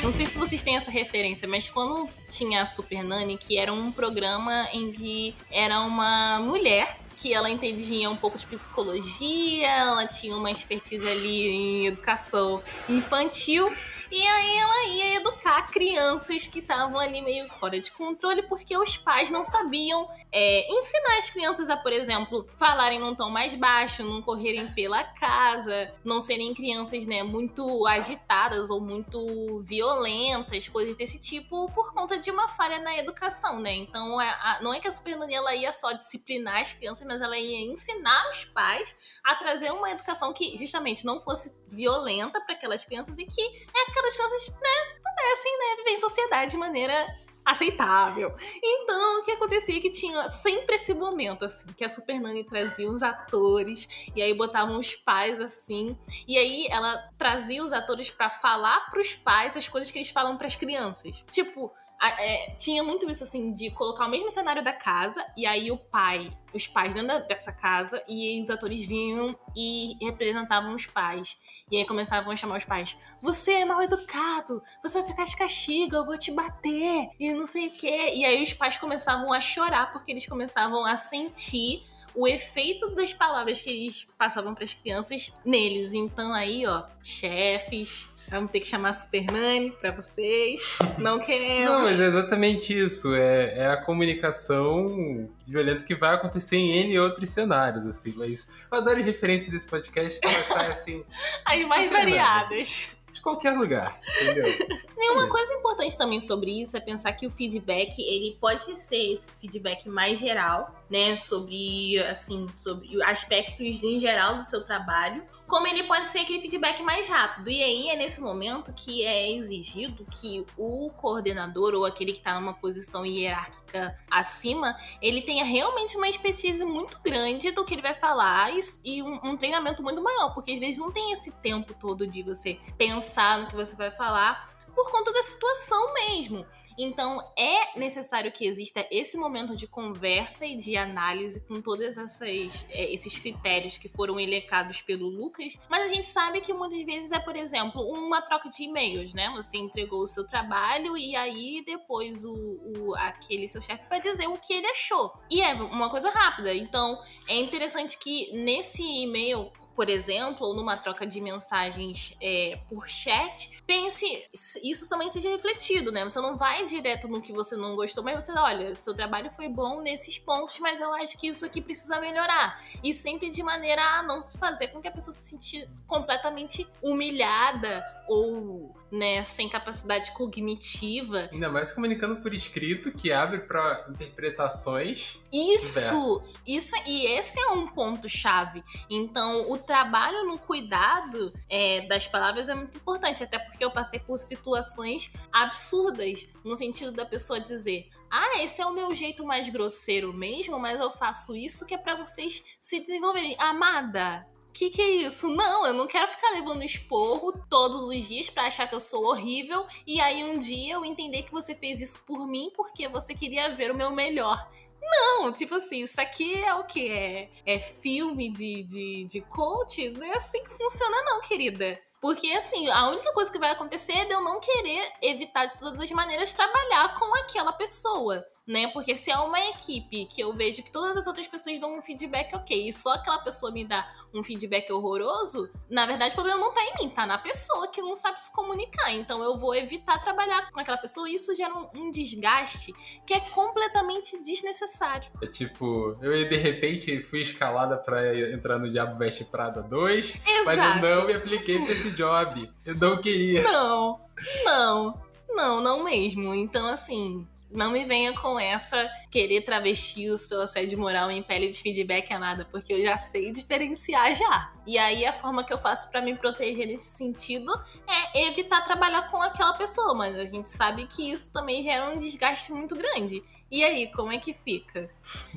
Não 0.04 0.12
sei 0.12 0.26
se 0.26 0.38
vocês 0.38 0.62
têm 0.62 0.78
essa 0.78 0.90
referência, 0.90 1.48
mas 1.48 1.68
quando 1.68 2.10
tinha 2.30 2.62
a 2.62 2.66
Super 2.66 3.04
Nani, 3.04 3.38
que 3.38 3.58
era 3.58 3.74
um 3.74 3.92
programa 3.92 4.68
em 4.72 4.92
que 4.92 5.36
era 5.52 5.82
uma 5.82 6.40
mulher 6.40 6.98
que 7.18 7.34
ela 7.34 7.50
entendia 7.50 8.10
um 8.10 8.16
pouco 8.16 8.38
de 8.38 8.46
psicologia, 8.46 9.68
ela 9.68 10.08
tinha 10.08 10.38
uma 10.38 10.52
expertise 10.52 11.06
ali 11.08 11.50
em 11.50 11.88
educação 11.88 12.62
infantil 12.88 13.70
e 14.12 14.28
aí 14.28 14.58
ela 14.58 14.88
ia 14.88 15.16
educar 15.16 15.64
crianças 15.72 16.48
que 16.48 16.60
estavam 16.60 17.00
ali 17.00 17.22
meio 17.22 17.48
fora 17.54 17.80
de 17.80 17.92
controle 17.92 18.44
porque 18.44 18.78
os 18.78 18.98
pais 18.98 19.30
não 19.30 19.44
sabiam 19.44 20.08
é, 20.32 20.72
ensinar 20.72 21.18
as 21.18 21.30
crianças 21.30 21.70
a, 21.70 21.78
por 21.78 21.92
exemplo, 21.92 22.46
falarem 22.58 23.00
num 23.00 23.16
tom 23.16 23.30
mais 23.30 23.54
baixo, 23.54 24.04
não 24.04 24.22
correrem 24.22 24.68
pela 24.74 25.04
casa, 25.04 25.92
não 26.04 26.20
serem 26.20 26.54
crianças, 26.54 27.06
né, 27.06 27.24
muito 27.24 27.86
agitadas 27.88 28.70
ou 28.70 28.82
muito 28.82 29.62
violentas, 29.64 30.68
coisas 30.68 30.96
desse 30.96 31.20
tipo, 31.20 31.72
por 31.72 31.94
conta 31.94 32.18
de 32.18 32.30
uma 32.30 32.48
falha 32.50 32.80
na 32.80 32.98
educação, 32.98 33.60
né? 33.60 33.74
Então, 33.74 34.20
é, 34.20 34.30
a, 34.30 34.60
não 34.62 34.74
é 34.74 34.80
que 34.80 34.88
a 34.88 34.92
Super 34.92 35.18
ela 35.30 35.56
ia 35.56 35.74
só 35.74 35.92
disciplinar 35.94 36.62
as 36.62 36.74
crianças, 36.74 37.08
mas 37.08 37.22
ela 37.22 37.38
ia 37.38 37.72
ensinar 37.72 38.30
os 38.30 38.46
pais 38.46 38.96
a 39.24 39.36
trazer 39.36 39.72
uma 39.72 39.90
educação 39.90 40.34
que 40.34 40.58
justamente 40.58 41.06
não 41.06 41.20
fosse 41.20 41.52
violenta 41.72 42.40
para 42.42 42.56
aquelas 42.56 42.86
crianças 42.86 43.18
e 43.18 43.26
que 43.26 43.42
é, 43.42 43.92
aquelas 43.98 44.16
crianças 44.16 44.48
né, 44.50 44.96
pudessem 45.04 45.58
né, 45.58 45.76
viver 45.78 45.92
em 45.92 46.02
sociedade 46.02 46.52
de 46.52 46.58
maneira 46.58 47.08
aceitável. 47.48 48.36
Então, 48.62 49.22
o 49.22 49.24
que 49.24 49.32
acontecia 49.32 49.78
é 49.78 49.80
que 49.80 49.90
tinha 49.90 50.28
sempre 50.28 50.76
esse 50.76 50.94
momento, 50.94 51.46
assim, 51.46 51.66
que 51.78 51.86
a 51.86 51.90
Super 51.90 52.20
Nani 52.20 52.44
trazia 52.44 52.90
os 52.90 53.02
atores, 53.02 53.88
e 54.14 54.22
aí 54.22 54.34
botavam 54.34 54.78
os 54.78 54.98
pais, 54.98 55.40
assim, 55.40 55.98
e 56.28 56.38
aí 56.38 56.68
ela 56.70 57.10
trazia 57.18 57.64
os 57.64 57.72
atores 57.72 58.12
para 58.12 58.30
falar 58.30 58.92
pros 58.92 59.14
pais 59.14 59.56
as 59.56 59.70
coisas 59.70 59.90
que 59.90 59.98
eles 59.98 60.10
falam 60.10 60.38
para 60.38 60.48
as 60.48 60.56
crianças. 60.56 61.24
Tipo, 61.32 61.74
é, 62.02 62.52
tinha 62.52 62.84
muito 62.84 63.10
isso 63.10 63.24
assim 63.24 63.52
de 63.52 63.72
colocar 63.72 64.06
o 64.06 64.10
mesmo 64.10 64.30
cenário 64.30 64.64
da 64.64 64.74
casa 64.74 65.26
e 65.36 65.46
aí 65.46 65.72
o 65.72 65.78
pai, 65.78 66.32
os 66.54 66.68
pais 66.68 66.94
dentro 66.94 67.28
dessa 67.28 67.52
casa 67.52 68.04
e 68.08 68.40
os 68.42 68.50
atores 68.50 68.86
vinham 68.86 69.38
e 69.56 69.98
representavam 70.02 70.76
os 70.76 70.86
pais. 70.86 71.38
E 71.72 71.78
aí 71.78 71.86
começavam 71.86 72.32
a 72.32 72.36
chamar 72.36 72.58
os 72.58 72.66
pais: 72.66 72.96
"Você 73.22 73.54
é 73.54 73.66
mal 73.66 73.82
educado, 73.82 74.62
você 74.84 75.00
vai 75.00 75.10
ficar 75.10 75.24
de 75.26 75.36
castigo, 75.36 75.96
eu 75.96 76.06
vou 76.06 76.18
te 76.18 76.32
bater" 76.32 77.10
e 77.20 77.34
não 77.34 77.48
sei 77.48 77.68
o 77.68 77.72
quê. 77.72 78.14
E 78.14 78.26
aí 78.26 78.44
os 78.44 78.54
pais 78.54 78.78
começavam 78.78 79.34
a 79.34 79.42
chorar 79.42 79.92
porque 79.92 80.12
eles 80.12 80.28
começavam 80.28 80.86
a 80.86 80.96
sentir 80.96 81.84
o 82.14 82.28
efeito 82.28 82.96
das 82.96 83.14
palavras 83.14 83.62
que 83.62 83.70
eles 83.70 84.08
passavam 84.18 84.54
para 84.56 84.64
as 84.64 84.74
crianças 84.74 85.32
neles. 85.46 85.94
Então 85.94 86.34
aí, 86.34 86.66
ó, 86.66 86.84
chefes, 87.04 88.10
Vamos 88.30 88.52
ter 88.52 88.60
que 88.60 88.68
chamar 88.68 88.90
a 88.90 88.94
Super 88.94 89.26
Nani 89.32 89.72
pra 89.72 89.92
vocês. 89.92 90.62
Não 90.98 91.18
queremos. 91.24 91.72
Não, 91.72 91.82
mas 91.82 92.00
é 92.00 92.06
exatamente 92.08 92.78
isso. 92.78 93.16
É, 93.16 93.58
é 93.58 93.68
a 93.68 93.78
comunicação 93.78 95.30
violenta 95.46 95.86
que 95.86 95.96
vai 95.96 96.14
acontecer 96.14 96.58
em 96.58 96.78
N 96.80 97.00
outros 97.00 97.30
cenários, 97.30 97.86
assim. 97.86 98.14
Mas 98.18 98.48
eu 98.70 98.78
adoro 98.78 99.00
as 99.00 99.06
referências 99.06 99.50
desse 99.50 99.68
podcast 99.68 100.20
saem 100.46 100.72
assim. 100.72 101.04
As 101.46 101.64
mais 101.64 101.90
variadas 101.90 102.98
de 103.18 103.22
qualquer 103.22 103.52
lugar, 103.52 104.00
entendeu? 104.22 104.46
e 104.98 105.12
uma 105.12 105.28
coisa 105.28 105.54
importante 105.54 105.98
também 105.98 106.22
sobre 106.22 106.62
isso 106.62 106.78
é 106.78 106.80
pensar 106.80 107.14
que 107.14 107.26
o 107.26 107.32
feedback, 107.32 108.00
ele 108.00 108.38
pode 108.40 108.76
ser 108.76 109.14
esse 109.14 109.40
feedback 109.40 109.90
mais 109.90 110.20
geral, 110.20 110.76
né, 110.90 111.16
sobre 111.16 112.00
assim, 112.00 112.48
sobre 112.48 113.02
aspectos 113.04 113.84
em 113.84 114.00
geral 114.00 114.38
do 114.38 114.44
seu 114.44 114.64
trabalho, 114.64 115.26
como 115.48 115.66
ele 115.66 115.84
pode 115.84 116.12
ser 116.12 116.20
aquele 116.20 116.42
feedback 116.42 116.82
mais 116.84 117.08
rápido. 117.08 117.50
E 117.50 117.64
aí 117.64 117.90
é 117.90 117.96
nesse 117.96 118.22
momento 118.22 118.74
que 118.74 119.04
é 119.04 119.32
exigido 119.32 120.06
que 120.06 120.46
o 120.58 120.88
coordenador 120.94 121.74
ou 121.74 121.86
aquele 121.86 122.12
que 122.12 122.20
está 122.20 122.40
numa 122.40 122.54
posição 122.54 123.06
hierárquica 123.06 123.98
acima, 124.12 124.78
ele 125.02 125.22
tenha 125.22 125.46
realmente 125.46 125.96
uma 125.96 126.08
expertise 126.08 126.64
muito 126.66 127.00
grande 127.02 127.52
do 127.52 127.66
que 127.66 127.74
ele 127.74 127.82
vai 127.82 127.96
falar 127.96 128.52
e, 128.54 128.60
e 128.84 129.02
um, 129.02 129.20
um, 129.24 129.38
treinamento 129.38 129.82
muito 129.82 130.02
maior, 130.02 130.34
porque 130.34 130.52
às 130.52 130.60
vezes 130.60 130.78
não 130.78 130.92
tem 130.92 131.14
esse 131.14 131.32
tempo 131.32 131.74
todo 131.74 132.06
de 132.06 132.24
você 132.24 132.60
pensar 132.78 133.40
no 133.40 133.48
que 133.48 133.56
você 133.56 133.76
vai 133.76 133.92
falar 133.92 134.46
por 134.74 134.92
conta 134.92 135.12
da 135.12 135.24
situação 135.24 135.94
mesmo. 135.94 136.46
Então, 136.78 137.20
é 137.38 137.78
necessário 137.78 138.32
que 138.32 138.46
exista 138.46 138.86
esse 138.92 139.18
momento 139.18 139.56
de 139.56 139.68
conversa 139.68 140.46
e 140.46 140.56
de 140.56 140.78
análise 140.78 141.42
com 141.42 141.62
todos 141.62 141.98
é, 142.22 142.94
esses 142.94 143.18
critérios 143.18 143.78
que 143.78 143.90
foram 143.90 144.20
elencados 144.20 144.82
pelo 144.82 145.08
Lucas, 145.08 145.60
mas 145.70 145.90
a 145.90 145.94
gente 145.94 146.08
sabe 146.08 146.42
que 146.42 146.54
muitas 146.54 146.84
vezes 146.84 147.12
é, 147.12 147.20
por 147.20 147.36
exemplo, 147.36 147.82
uma 147.82 148.22
troca 148.22 148.50
de 148.50 148.64
e-mails, 148.64 149.14
né? 149.14 149.32
Você 149.36 149.58
entregou 149.58 150.02
o 150.02 150.08
seu 150.08 150.26
trabalho 150.28 150.98
e 150.98 151.16
aí 151.16 151.64
depois 151.66 152.24
o, 152.24 152.34
o 152.34 152.96
aquele 152.96 153.48
seu 153.48 153.62
chefe 153.62 153.84
vai 153.90 154.00
dizer 154.00 154.28
o 154.28 154.38
que 154.38 154.54
ele 154.54 154.68
achou. 154.68 155.12
E 155.30 155.42
é 155.42 155.54
uma 155.54 155.90
coisa 155.90 156.10
rápida. 156.10 156.54
Então, 156.54 157.02
é 157.28 157.36
interessante 157.36 157.98
que 157.98 158.32
nesse 158.38 158.84
e-mail 158.84 159.52
por 159.78 159.90
exemplo, 159.90 160.48
ou 160.48 160.56
numa 160.56 160.76
troca 160.76 161.06
de 161.06 161.22
mensagens 161.22 162.18
é, 162.20 162.58
por 162.68 162.90
chat, 162.90 163.62
pense, 163.62 164.28
isso 164.64 164.90
também 164.90 165.08
seja 165.08 165.30
refletido, 165.30 165.92
né? 165.92 166.04
Você 166.04 166.20
não 166.20 166.36
vai 166.36 166.66
direto 166.66 167.08
no 167.08 167.22
que 167.22 167.32
você 167.32 167.56
não 167.56 167.76
gostou, 167.76 168.04
mas 168.04 168.26
você, 168.26 168.32
olha, 168.32 168.74
seu 168.74 168.96
trabalho 168.96 169.30
foi 169.30 169.48
bom 169.48 169.80
nesses 169.80 170.18
pontos, 170.18 170.58
mas 170.58 170.82
eu 170.82 170.92
acho 170.96 171.16
que 171.16 171.28
isso 171.28 171.46
aqui 171.46 171.62
precisa 171.62 172.00
melhorar. 172.00 172.60
E 172.84 172.92
sempre 172.92 173.30
de 173.30 173.44
maneira 173.44 173.84
a 174.00 174.02
não 174.02 174.20
se 174.20 174.36
fazer 174.36 174.70
com 174.70 174.82
que 174.82 174.88
a 174.88 174.92
pessoa 174.92 175.14
se 175.14 175.38
sinta 175.38 175.70
completamente 175.86 176.68
humilhada 176.82 177.86
ou 178.08 178.76
né, 178.92 179.24
sem 179.24 179.50
capacidade 179.50 180.12
cognitiva. 180.12 181.30
Ainda 181.32 181.50
mais 181.50 181.74
comunicando 181.74 182.18
por 182.18 182.34
escrito, 182.34 182.92
que 182.92 183.12
abre 183.12 183.40
para 183.40 183.86
interpretações. 183.90 185.20
Isso, 185.32 186.20
diversas. 186.20 186.42
isso 186.46 186.76
e 186.86 187.06
esse 187.08 187.40
é 187.40 187.48
um 187.50 187.68
ponto 187.68 188.08
chave. 188.08 188.64
Então, 188.90 189.50
o 189.52 189.58
trabalho 189.58 190.26
no 190.26 190.38
cuidado 190.38 191.34
é, 191.50 191.88
das 191.88 192.08
palavras 192.08 192.50
é 192.50 192.56
muito 192.56 192.78
importante, 192.78 193.24
até 193.24 193.38
porque 193.38 193.64
eu 193.64 193.72
passei 193.72 194.00
por 194.00 194.18
situações 194.18 195.12
absurdas 195.32 196.28
no 196.44 196.56
sentido 196.56 196.92
da 196.92 197.06
pessoa 197.06 197.40
dizer: 197.40 197.90
ah, 198.10 198.42
esse 198.42 198.62
é 198.62 198.66
o 198.66 198.74
meu 198.74 198.94
jeito 198.94 199.26
mais 199.26 199.50
grosseiro 199.50 200.14
mesmo, 200.14 200.58
mas 200.60 200.80
eu 200.80 200.92
faço 200.92 201.36
isso 201.36 201.66
que 201.66 201.74
é 201.74 201.78
para 201.78 201.96
vocês 201.96 202.44
se 202.60 202.80
desenvolverem. 202.80 203.36
Amada, 203.40 204.20
que 204.58 204.72
que 204.72 204.82
é 204.82 204.90
isso? 204.90 205.28
Não, 205.28 205.68
eu 205.68 205.74
não 205.74 205.86
quero 205.86 206.12
ficar 206.12 206.32
levando 206.32 206.64
esporro 206.64 207.32
todos 207.48 207.84
os 207.90 208.08
dias 208.08 208.28
para 208.28 208.48
achar 208.48 208.66
que 208.66 208.74
eu 208.74 208.80
sou 208.80 209.06
horrível 209.06 209.68
e 209.86 210.02
aí 210.02 210.24
um 210.24 210.40
dia 210.40 210.74
eu 210.74 210.84
entender 210.84 211.22
que 211.22 211.32
você 211.32 211.54
fez 211.54 211.80
isso 211.80 212.02
por 212.08 212.26
mim 212.26 212.52
porque 212.56 212.88
você 212.88 213.14
queria 213.14 213.54
ver 213.54 213.70
o 213.70 213.78
meu 213.78 213.92
melhor. 213.92 214.50
Não, 214.82 215.32
tipo 215.32 215.54
assim, 215.54 215.84
isso 215.84 216.02
aqui 216.02 216.44
é 216.44 216.56
o 216.56 216.64
que? 216.64 216.90
É, 216.90 217.30
é 217.46 217.60
filme 217.60 218.32
de, 218.32 218.64
de, 218.64 219.06
de 219.06 219.22
coach? 219.22 219.90
Não 219.90 220.04
é 220.04 220.16
assim 220.16 220.44
que 220.44 220.50
funciona, 220.50 221.04
não, 221.04 221.22
querida. 221.22 221.80
Porque, 222.02 222.32
assim, 222.32 222.68
a 222.70 222.90
única 222.90 223.14
coisa 223.14 223.32
que 223.32 223.40
vai 223.40 223.52
acontecer 223.52 223.94
é 223.94 224.06
de 224.06 224.14
eu 224.14 224.22
não 224.22 224.40
querer 224.40 224.92
evitar 225.04 225.46
de 225.46 225.58
todas 225.60 225.80
as 225.80 225.92
maneiras 225.92 226.34
trabalhar 226.34 226.98
com 226.98 227.14
aquela 227.20 227.54
pessoa 227.54 228.26
né? 228.48 228.68
Porque 228.68 228.96
se 228.96 229.12
é 229.12 229.18
uma 229.18 229.40
equipe 229.50 230.06
que 230.06 230.22
eu 230.22 230.34
vejo 230.34 230.64
que 230.64 230.72
todas 230.72 230.96
as 230.96 231.06
outras 231.06 231.28
pessoas 231.28 231.60
dão 231.60 231.78
um 231.78 231.82
feedback 231.82 232.34
ok, 232.34 232.70
e 232.70 232.72
só 232.72 232.94
aquela 232.94 233.20
pessoa 233.20 233.52
me 233.52 233.66
dá 233.66 233.92
um 234.14 234.24
feedback 234.24 234.72
horroroso, 234.72 235.50
na 235.70 235.86
verdade 235.86 236.14
o 236.14 236.16
problema 236.16 236.40
não 236.40 236.54
tá 236.54 236.62
em 236.64 236.74
mim, 236.80 236.90
tá 236.90 237.06
na 237.06 237.18
pessoa 237.18 237.68
que 237.68 237.82
não 237.82 237.94
sabe 237.94 238.20
se 238.20 238.32
comunicar. 238.32 238.94
Então 238.94 239.22
eu 239.22 239.38
vou 239.38 239.54
evitar 239.54 240.00
trabalhar 240.00 240.50
com 240.52 240.60
aquela 240.60 240.78
pessoa 240.78 241.10
e 241.10 241.16
isso 241.16 241.36
gera 241.36 241.54
um, 241.54 241.68
um 241.76 241.92
desgaste 241.92 242.74
que 243.06 243.14
é 243.14 243.20
completamente 243.20 244.18
desnecessário. 244.24 245.12
É 245.22 245.28
tipo, 245.28 245.92
eu 246.02 246.30
de 246.30 246.38
repente 246.38 247.02
fui 247.02 247.22
escalada 247.22 247.78
para 247.78 248.32
entrar 248.32 248.58
no 248.58 248.70
Diabo 248.70 248.98
Veste 248.98 249.26
Prada 249.26 249.62
2, 249.62 250.06
Exato. 250.26 250.46
mas 250.46 250.84
eu 250.84 250.96
não 250.96 251.06
me 251.06 251.14
apliquei 251.14 251.60
pra 251.60 251.74
esse 251.74 251.92
job. 251.92 252.50
Eu 252.66 252.76
não 252.76 253.02
queria. 253.02 253.44
Não, 253.44 254.00
não, 254.46 255.02
não, 255.30 255.62
não 255.62 255.84
mesmo. 255.84 256.34
Então 256.34 256.66
assim 256.68 257.28
não 257.50 257.72
me 257.72 257.86
venha 257.86 258.14
com 258.14 258.40
essa 258.40 258.90
querer 259.10 259.42
travestir 259.42 260.10
o 260.10 260.18
seu 260.18 260.42
assédio 260.42 260.78
moral 260.78 261.10
em 261.10 261.24
pele 261.24 261.48
de 261.48 261.62
feedback 261.62 262.12
amada, 262.14 262.46
porque 262.52 262.74
eu 262.74 262.82
já 262.82 262.98
sei 262.98 263.32
diferenciar 263.32 264.14
já. 264.16 264.52
E 264.66 264.78
aí 264.78 265.06
a 265.06 265.14
forma 265.14 265.44
que 265.44 265.54
eu 265.54 265.58
faço 265.58 265.90
para 265.90 266.02
me 266.02 266.16
proteger 266.16 266.68
nesse 266.68 266.90
sentido 266.90 267.52
é 267.88 268.28
evitar 268.28 268.66
trabalhar 268.66 269.10
com 269.10 269.22
aquela 269.22 269.54
pessoa, 269.54 269.94
mas 269.94 270.18
a 270.18 270.26
gente 270.26 270.50
sabe 270.50 270.88
que 270.88 271.12
isso 271.12 271.32
também 271.32 271.64
gera 271.64 271.90
um 271.90 271.98
desgaste 271.98 272.52
muito 272.52 272.76
grande. 272.76 273.24
E 273.50 273.64
aí, 273.64 273.90
como 273.94 274.12
é 274.12 274.18
que 274.18 274.34
fica? 274.34 274.90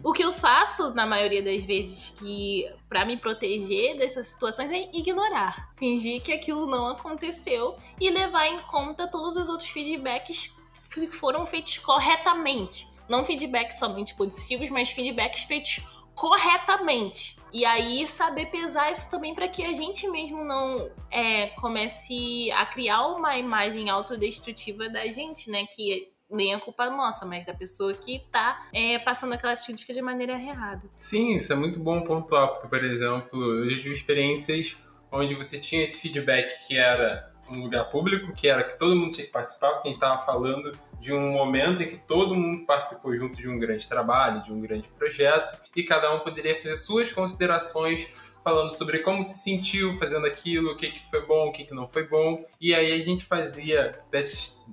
O 0.02 0.12
que 0.12 0.24
eu 0.24 0.32
faço 0.32 0.92
na 0.94 1.06
maioria 1.06 1.40
das 1.44 1.64
vezes 1.64 2.10
que 2.18 2.68
para 2.88 3.04
me 3.04 3.16
proteger 3.16 3.96
dessas 3.96 4.26
situações 4.26 4.72
é 4.72 4.90
ignorar, 4.92 5.72
fingir 5.76 6.20
que 6.20 6.32
aquilo 6.32 6.66
não 6.66 6.88
aconteceu 6.88 7.76
e 8.00 8.10
levar 8.10 8.48
em 8.48 8.58
conta 8.58 9.06
todos 9.06 9.36
os 9.36 9.48
outros 9.48 9.68
feedbacks 9.68 10.56
foram 11.12 11.46
feitos 11.46 11.78
corretamente. 11.78 12.86
Não 13.08 13.24
feedbacks 13.24 13.78
somente 13.78 14.14
positivos, 14.14 14.70
mas 14.70 14.90
feedbacks 14.90 15.44
feitos 15.44 15.84
corretamente. 16.14 17.36
E 17.52 17.64
aí 17.64 18.06
saber 18.06 18.46
pesar 18.46 18.92
isso 18.92 19.10
também 19.10 19.34
para 19.34 19.48
que 19.48 19.64
a 19.64 19.72
gente 19.72 20.08
mesmo 20.08 20.44
não 20.44 20.88
é, 21.10 21.48
comece 21.60 22.50
a 22.52 22.64
criar 22.66 23.08
uma 23.08 23.36
imagem 23.36 23.90
autodestrutiva 23.90 24.88
da 24.88 25.06
gente, 25.10 25.50
né? 25.50 25.66
Que 25.66 26.12
nem 26.30 26.54
a 26.54 26.60
culpa 26.60 26.88
nossa, 26.88 27.26
mas 27.26 27.44
da 27.44 27.52
pessoa 27.52 27.92
que 27.92 28.20
tá 28.30 28.68
é, 28.72 28.98
passando 29.00 29.32
aquela 29.32 29.56
crítica 29.56 29.92
de 29.92 30.00
maneira 30.00 30.34
errada. 30.34 30.82
Sim, 30.96 31.34
isso 31.34 31.52
é 31.52 31.56
muito 31.56 31.80
bom 31.80 32.02
pontuar, 32.02 32.48
porque, 32.48 32.68
por 32.68 32.84
exemplo, 32.84 33.64
eu 33.64 33.68
tive 33.68 33.92
experiências 33.92 34.76
onde 35.10 35.34
você 35.34 35.58
tinha 35.58 35.82
esse 35.82 36.00
feedback 36.00 36.66
que 36.66 36.76
era 36.76 37.29
um 37.50 37.62
lugar 37.62 37.84
público, 37.90 38.32
que 38.34 38.48
era 38.48 38.62
que 38.62 38.78
todo 38.78 38.94
mundo 38.94 39.12
tinha 39.12 39.26
que 39.26 39.32
participar, 39.32 39.70
porque 39.70 39.88
a 39.88 39.92
gente 39.92 40.02
estava 40.02 40.24
falando 40.24 40.72
de 41.00 41.12
um 41.12 41.32
momento 41.32 41.82
em 41.82 41.88
que 41.88 41.96
todo 41.96 42.34
mundo 42.34 42.64
participou 42.64 43.16
junto 43.16 43.36
de 43.36 43.48
um 43.48 43.58
grande 43.58 43.88
trabalho, 43.88 44.42
de 44.42 44.52
um 44.52 44.60
grande 44.60 44.88
projeto, 44.88 45.58
e 45.74 45.82
cada 45.82 46.14
um 46.14 46.20
poderia 46.20 46.54
fazer 46.54 46.76
suas 46.76 47.12
considerações 47.12 48.08
falando 48.42 48.72
sobre 48.72 49.00
como 49.00 49.22
se 49.22 49.38
sentiu 49.38 49.94
fazendo 49.94 50.26
aquilo, 50.26 50.72
o 50.72 50.76
que, 50.76 50.90
que 50.90 51.10
foi 51.10 51.24
bom, 51.26 51.48
o 51.48 51.52
que, 51.52 51.64
que 51.64 51.74
não 51.74 51.86
foi 51.86 52.06
bom. 52.06 52.44
E 52.60 52.74
aí 52.74 52.92
a 52.92 52.98
gente 52.98 53.24
fazia, 53.24 53.92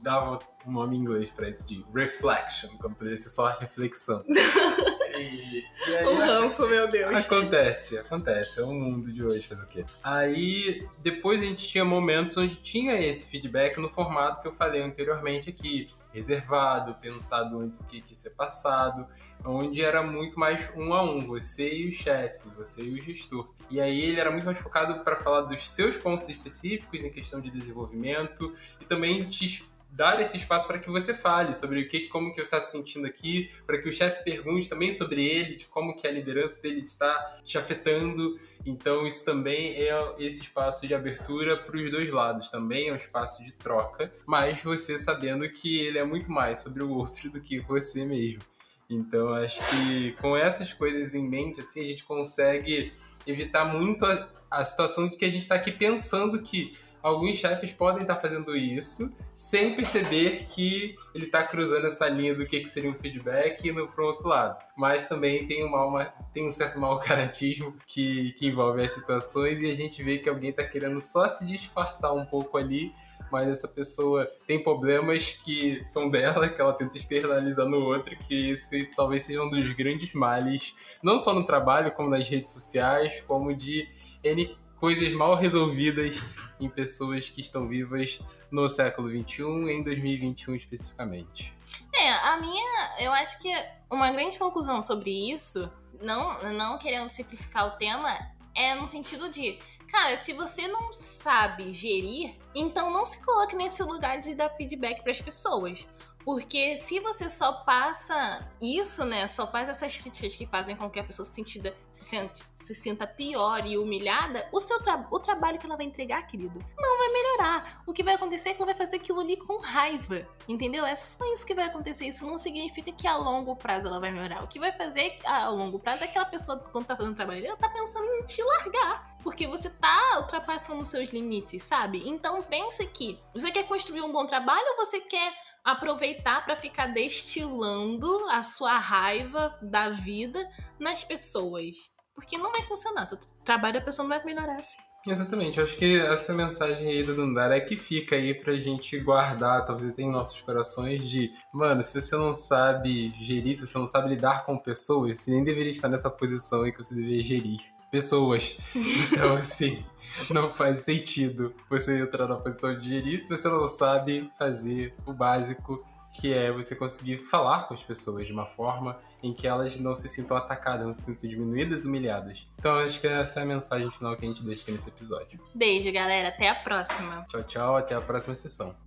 dava 0.01 0.39
um 0.65 0.71
nome 0.71 0.95
em 0.95 0.99
inglês 0.99 1.29
para 1.31 1.49
isso, 1.49 1.67
de 1.67 1.85
reflection, 1.93 2.69
como 2.79 2.95
poderia 2.95 3.17
ser 3.17 3.29
só 3.29 3.47
reflexão. 3.59 4.23
E, 5.19 5.65
e 5.87 5.95
aí, 5.95 6.05
o 6.05 6.15
ranço, 6.15 6.67
meu 6.67 6.89
Deus. 6.89 7.17
Acontece, 7.17 7.97
acontece. 7.97 8.59
É 8.59 8.63
o 8.63 8.71
mundo 8.71 9.11
de 9.11 9.23
hoje, 9.23 9.47
fazer 9.47 9.63
o 9.63 9.67
quê? 9.67 9.85
Aí, 10.03 10.87
depois 10.99 11.41
a 11.41 11.45
gente 11.45 11.67
tinha 11.67 11.85
momentos 11.85 12.37
onde 12.37 12.55
tinha 12.55 12.95
esse 12.95 13.25
feedback 13.25 13.77
no 13.77 13.89
formato 13.89 14.41
que 14.41 14.47
eu 14.47 14.53
falei 14.53 14.81
anteriormente 14.81 15.49
aqui. 15.49 15.89
Reservado, 16.13 16.95
pensado 16.95 17.59
antes 17.59 17.79
do 17.79 17.85
que 17.85 17.97
ia 17.97 18.15
ser 18.15 18.31
passado, 18.31 19.05
onde 19.45 19.83
era 19.83 20.01
muito 20.01 20.39
mais 20.39 20.67
um 20.75 20.93
a 20.93 21.03
um, 21.03 21.27
você 21.27 21.71
e 21.71 21.89
o 21.89 21.91
chefe, 21.91 22.49
você 22.55 22.81
e 22.81 22.99
o 22.99 23.01
gestor. 23.01 23.53
E 23.69 23.79
aí 23.79 24.01
ele 24.01 24.19
era 24.19 24.31
muito 24.31 24.45
mais 24.45 24.57
focado 24.57 25.03
para 25.03 25.17
falar 25.17 25.41
dos 25.41 25.69
seus 25.69 25.95
pontos 25.97 26.29
específicos 26.29 27.01
em 27.01 27.11
questão 27.11 27.41
de 27.41 27.51
desenvolvimento 27.51 28.53
e 28.81 28.85
também 28.85 29.25
te 29.25 29.67
dar 29.91 30.21
esse 30.21 30.37
espaço 30.37 30.67
para 30.67 30.79
que 30.79 30.89
você 30.89 31.13
fale 31.13 31.53
sobre 31.53 31.81
o 31.81 31.87
que, 31.87 32.07
como 32.07 32.29
que 32.29 32.35
você 32.35 32.41
está 32.41 32.61
se 32.61 32.71
sentindo 32.71 33.07
aqui, 33.07 33.49
para 33.65 33.77
que 33.77 33.89
o 33.89 33.93
chefe 33.93 34.23
pergunte 34.23 34.69
também 34.69 34.91
sobre 34.91 35.25
ele, 35.25 35.55
de 35.55 35.65
como 35.65 35.95
que 35.95 36.07
a 36.07 36.11
liderança 36.11 36.61
dele 36.61 36.81
está 36.81 37.39
te 37.43 37.57
afetando. 37.57 38.37
Então 38.65 39.07
isso 39.07 39.25
também 39.25 39.73
é 39.75 40.15
esse 40.19 40.41
espaço 40.41 40.85
de 40.87 40.93
abertura 40.93 41.57
para 41.57 41.75
os 41.75 41.89
dois 41.89 42.09
lados, 42.09 42.49
também 42.49 42.89
é 42.89 42.93
um 42.93 42.95
espaço 42.97 43.43
de 43.43 43.51
troca, 43.53 44.11
mas 44.25 44.61
você 44.61 44.97
sabendo 44.97 45.49
que 45.49 45.79
ele 45.79 45.97
é 45.97 46.03
muito 46.03 46.31
mais 46.31 46.59
sobre 46.59 46.83
o 46.83 46.89
outro 46.89 47.29
do 47.29 47.41
que 47.41 47.59
você 47.59 48.05
mesmo. 48.05 48.41
Então 48.89 49.33
acho 49.33 49.59
que 49.69 50.11
com 50.13 50.35
essas 50.37 50.73
coisas 50.73 51.13
em 51.13 51.27
mente, 51.27 51.59
assim, 51.59 51.81
a 51.81 51.85
gente 51.85 52.03
consegue 52.03 52.93
evitar 53.25 53.65
muito 53.65 54.05
a, 54.05 54.29
a 54.49 54.63
situação 54.63 55.09
de 55.09 55.17
que 55.17 55.25
a 55.25 55.29
gente 55.29 55.41
está 55.41 55.55
aqui 55.55 55.71
pensando 55.71 56.41
que 56.41 56.73
alguns 57.01 57.37
chefes 57.37 57.73
podem 57.73 58.01
estar 58.01 58.17
fazendo 58.17 58.55
isso 58.55 59.15
sem 59.33 59.75
perceber 59.75 60.45
que 60.45 60.95
ele 61.13 61.25
está 61.25 61.43
cruzando 61.43 61.87
essa 61.87 62.07
linha 62.07 62.33
do 62.33 62.45
que, 62.45 62.59
que 62.59 62.69
seria 62.69 62.89
um 62.89 62.93
feedback 62.93 63.63
e 63.63 63.69
indo 63.69 63.87
para 63.87 64.03
outro 64.03 64.27
lado. 64.27 64.57
Mas 64.77 65.05
também 65.05 65.47
tem 65.47 65.63
um, 65.63 65.69
mal, 65.69 65.97
tem 66.33 66.47
um 66.47 66.51
certo 66.51 66.79
mau 66.79 66.97
caratismo 66.99 67.73
que, 67.85 68.33
que 68.33 68.47
envolve 68.47 68.83
as 68.83 68.91
situações 68.91 69.61
e 69.61 69.71
a 69.71 69.75
gente 69.75 70.03
vê 70.03 70.17
que 70.17 70.29
alguém 70.29 70.49
está 70.49 70.63
querendo 70.63 70.99
só 70.99 71.27
se 71.29 71.45
disfarçar 71.45 72.13
um 72.13 72.25
pouco 72.25 72.57
ali 72.57 72.91
mas 73.31 73.47
essa 73.47 73.67
pessoa 73.67 74.29
tem 74.45 74.61
problemas 74.63 75.33
que 75.33 75.83
são 75.85 76.09
dela, 76.09 76.47
que 76.49 76.59
ela 76.59 76.73
tenta 76.73 76.97
externalizar 76.97 77.65
no 77.65 77.77
outro, 77.77 78.17
que 78.17 78.51
esse 78.51 78.85
talvez 78.95 79.23
seja 79.23 79.43
um 79.43 79.49
dos 79.49 79.71
grandes 79.73 80.13
males, 80.13 80.75
não 81.03 81.17
só 81.17 81.33
no 81.33 81.45
trabalho, 81.45 81.91
como 81.91 82.09
nas 82.09 82.27
redes 82.27 82.51
sociais, 82.51 83.21
como 83.27 83.53
de 83.55 83.87
N 84.23 84.57
coisas 84.79 85.11
mal 85.13 85.35
resolvidas 85.35 86.21
em 86.59 86.69
pessoas 86.69 87.29
que 87.29 87.41
estão 87.41 87.67
vivas 87.67 88.19
no 88.51 88.67
século 88.67 89.09
XXI, 89.09 89.43
em 89.71 89.83
2021 89.83 90.55
especificamente. 90.55 91.53
É, 91.93 92.11
a 92.11 92.37
minha, 92.39 92.95
eu 92.99 93.11
acho 93.11 93.39
que 93.39 93.51
uma 93.89 94.11
grande 94.11 94.37
conclusão 94.37 94.81
sobre 94.81 95.31
isso, 95.31 95.69
não, 96.01 96.41
não 96.53 96.77
querendo 96.77 97.09
simplificar 97.09 97.67
o 97.67 97.77
tema, 97.77 98.17
é 98.55 98.75
no 98.75 98.87
sentido 98.87 99.29
de, 99.29 99.57
cara, 99.89 100.15
se 100.17 100.33
você 100.33 100.67
não 100.67 100.93
sabe 100.93 101.71
gerir, 101.73 102.35
então 102.53 102.91
não 102.91 103.05
se 103.05 103.23
coloque 103.23 103.55
nesse 103.55 103.81
lugar 103.83 104.19
de 104.19 104.35
dar 104.35 104.49
feedback 104.49 105.01
para 105.01 105.11
as 105.11 105.21
pessoas. 105.21 105.87
Porque 106.27 106.75
se 106.75 106.99
você 106.99 107.29
só 107.29 107.53
passa 107.53 108.45
isso, 108.59 109.05
né? 109.05 109.25
Só 109.27 109.47
faz 109.47 109.69
essas 109.69 109.95
críticas 109.95 110.35
que 110.35 110.45
fazem 110.45 110.75
com 110.75 110.89
que 110.89 110.99
a 110.99 111.03
pessoa 111.05 111.25
se, 111.25 111.33
sentida, 111.33 111.73
se, 111.89 112.03
sente, 112.03 112.37
se 112.37 112.75
sinta 112.75 113.07
pior 113.07 113.65
e 113.65 113.77
humilhada, 113.77 114.45
o, 114.51 114.59
seu 114.59 114.77
tra 114.81 115.07
o 115.09 115.19
trabalho 115.19 115.57
que 115.57 115.65
ela 115.65 115.77
vai 115.77 115.85
entregar, 115.85 116.27
querido, 116.27 116.59
não 116.77 116.97
vai 116.97 117.07
melhorar. 117.13 117.81
O 117.87 117.93
que 117.93 118.03
vai 118.03 118.15
acontecer 118.15 118.49
é 118.49 118.53
que 118.53 118.61
ela 118.61 118.73
vai 118.73 118.75
fazer 118.75 118.97
aquilo 118.97 119.21
ali 119.21 119.37
com 119.37 119.61
raiva. 119.61 120.27
Entendeu? 120.49 120.85
É 120.85 120.97
só 120.97 121.23
isso 121.31 121.45
que 121.45 121.55
vai 121.55 121.67
acontecer. 121.67 122.05
Isso 122.05 122.27
não 122.27 122.37
significa 122.37 122.91
que 122.91 123.07
a 123.07 123.15
longo 123.15 123.55
prazo 123.55 123.87
ela 123.87 124.01
vai 124.01 124.11
melhorar. 124.11 124.43
O 124.43 124.49
que 124.49 124.59
vai 124.59 124.73
fazer 124.73 125.19
a 125.23 125.47
longo 125.47 125.79
prazo 125.79 126.03
é 126.03 126.07
que 126.07 126.11
aquela 126.11 126.25
pessoa, 126.25 126.59
quando 126.59 126.87
tá 126.87 126.97
fazendo 126.97 127.13
o 127.13 127.15
trabalho 127.15 127.45
ela 127.45 127.55
tá 127.55 127.69
pensando 127.69 128.05
em 128.05 128.25
te 128.25 128.43
largar 128.43 129.15
porque 129.23 129.45
você 129.45 129.69
tá 129.69 130.19
ultrapassando 130.19 130.79
os 130.79 130.87
seus 130.87 131.09
limites, 131.09 131.61
sabe? 131.61 132.01
Então 132.07 132.41
pense 132.43 132.85
que 132.87 133.19
você 133.33 133.51
quer 133.51 133.63
construir 133.63 134.01
um 134.01 134.11
bom 134.11 134.25
trabalho 134.25 134.65
ou 134.69 134.85
você 134.85 135.01
quer 135.01 135.33
aproveitar 135.67 136.45
para 136.45 136.55
ficar 136.55 136.87
destilando 136.87 138.07
a 138.29 138.41
sua 138.41 138.77
raiva 138.77 139.53
da 139.61 139.89
vida 139.89 140.49
nas 140.79 141.03
pessoas. 141.03 141.75
Porque 142.15 142.37
não 142.37 142.53
vai 142.53 142.63
funcionar. 142.63 143.05
Seu 143.05 143.19
trabalho 143.43 143.77
a 143.77 143.81
pessoa 143.81 144.07
não 144.07 144.15
vai 144.15 144.25
melhorar 144.25 144.55
assim. 144.55 144.79
Exatamente, 145.05 145.61
acho 145.61 145.77
que 145.77 145.99
essa 145.99 146.33
mensagem 146.33 146.89
aí 146.89 147.03
do 147.03 147.15
Dandara 147.15 147.55
é 147.55 147.61
que 147.61 147.77
fica 147.77 148.15
aí 148.15 148.33
pra 148.33 148.53
gente 148.57 148.99
guardar, 148.99 149.63
talvez 149.63 149.93
até 149.93 150.01
em 150.01 150.11
nossos 150.11 150.41
corações, 150.41 151.07
de 151.07 151.31
mano, 151.53 151.81
se 151.81 151.93
você 151.93 152.15
não 152.17 152.35
sabe 152.35 153.13
gerir, 153.21 153.55
se 153.55 153.65
você 153.65 153.77
não 153.77 153.85
sabe 153.85 154.09
lidar 154.09 154.45
com 154.45 154.57
pessoas, 154.57 155.19
você 155.19 155.31
nem 155.31 155.45
deveria 155.45 155.71
estar 155.71 155.87
nessa 155.87 156.09
posição 156.09 156.63
aí 156.63 156.73
que 156.73 156.79
você 156.79 156.95
deveria 156.95 157.23
gerir 157.23 157.59
pessoas. 157.91 158.57
Então, 159.09 159.35
assim, 159.35 159.85
não 160.29 160.49
faz 160.51 160.79
sentido 160.79 161.53
você 161.69 161.99
entrar 161.99 162.27
na 162.27 162.37
posição 162.37 162.75
de 162.75 162.87
gerir 162.87 163.25
se 163.25 163.35
você 163.35 163.47
não 163.49 163.67
sabe 163.67 164.31
fazer 164.37 164.93
o 165.05 165.13
básico, 165.13 165.77
que 166.13 166.33
é 166.33 166.51
você 166.51 166.75
conseguir 166.75 167.17
falar 167.17 167.67
com 167.67 167.73
as 167.73 167.83
pessoas 167.83 168.25
de 168.25 168.33
uma 168.33 168.45
forma 168.45 168.99
em 169.21 169.33
que 169.33 169.47
elas 169.47 169.77
não 169.77 169.95
se 169.95 170.07
sintam 170.07 170.37
atacadas, 170.37 170.85
não 170.85 170.91
se 170.91 171.01
sintam 171.01 171.29
diminuídas, 171.29 171.85
humilhadas. 171.85 172.47
Então, 172.57 172.75
acho 172.75 172.99
que 172.99 173.07
essa 173.07 173.39
é 173.39 173.43
a 173.43 173.45
mensagem 173.45 173.89
final 173.91 174.15
que 174.15 174.25
a 174.25 174.27
gente 174.27 174.43
deixa 174.43 174.63
aqui 174.63 174.71
nesse 174.71 174.89
episódio. 174.89 175.39
Beijo, 175.53 175.91
galera. 175.91 176.29
Até 176.29 176.49
a 176.49 176.55
próxima. 176.55 177.25
Tchau, 177.27 177.43
tchau. 177.43 177.75
Até 177.75 177.95
a 177.95 178.01
próxima 178.01 178.35
sessão. 178.35 178.86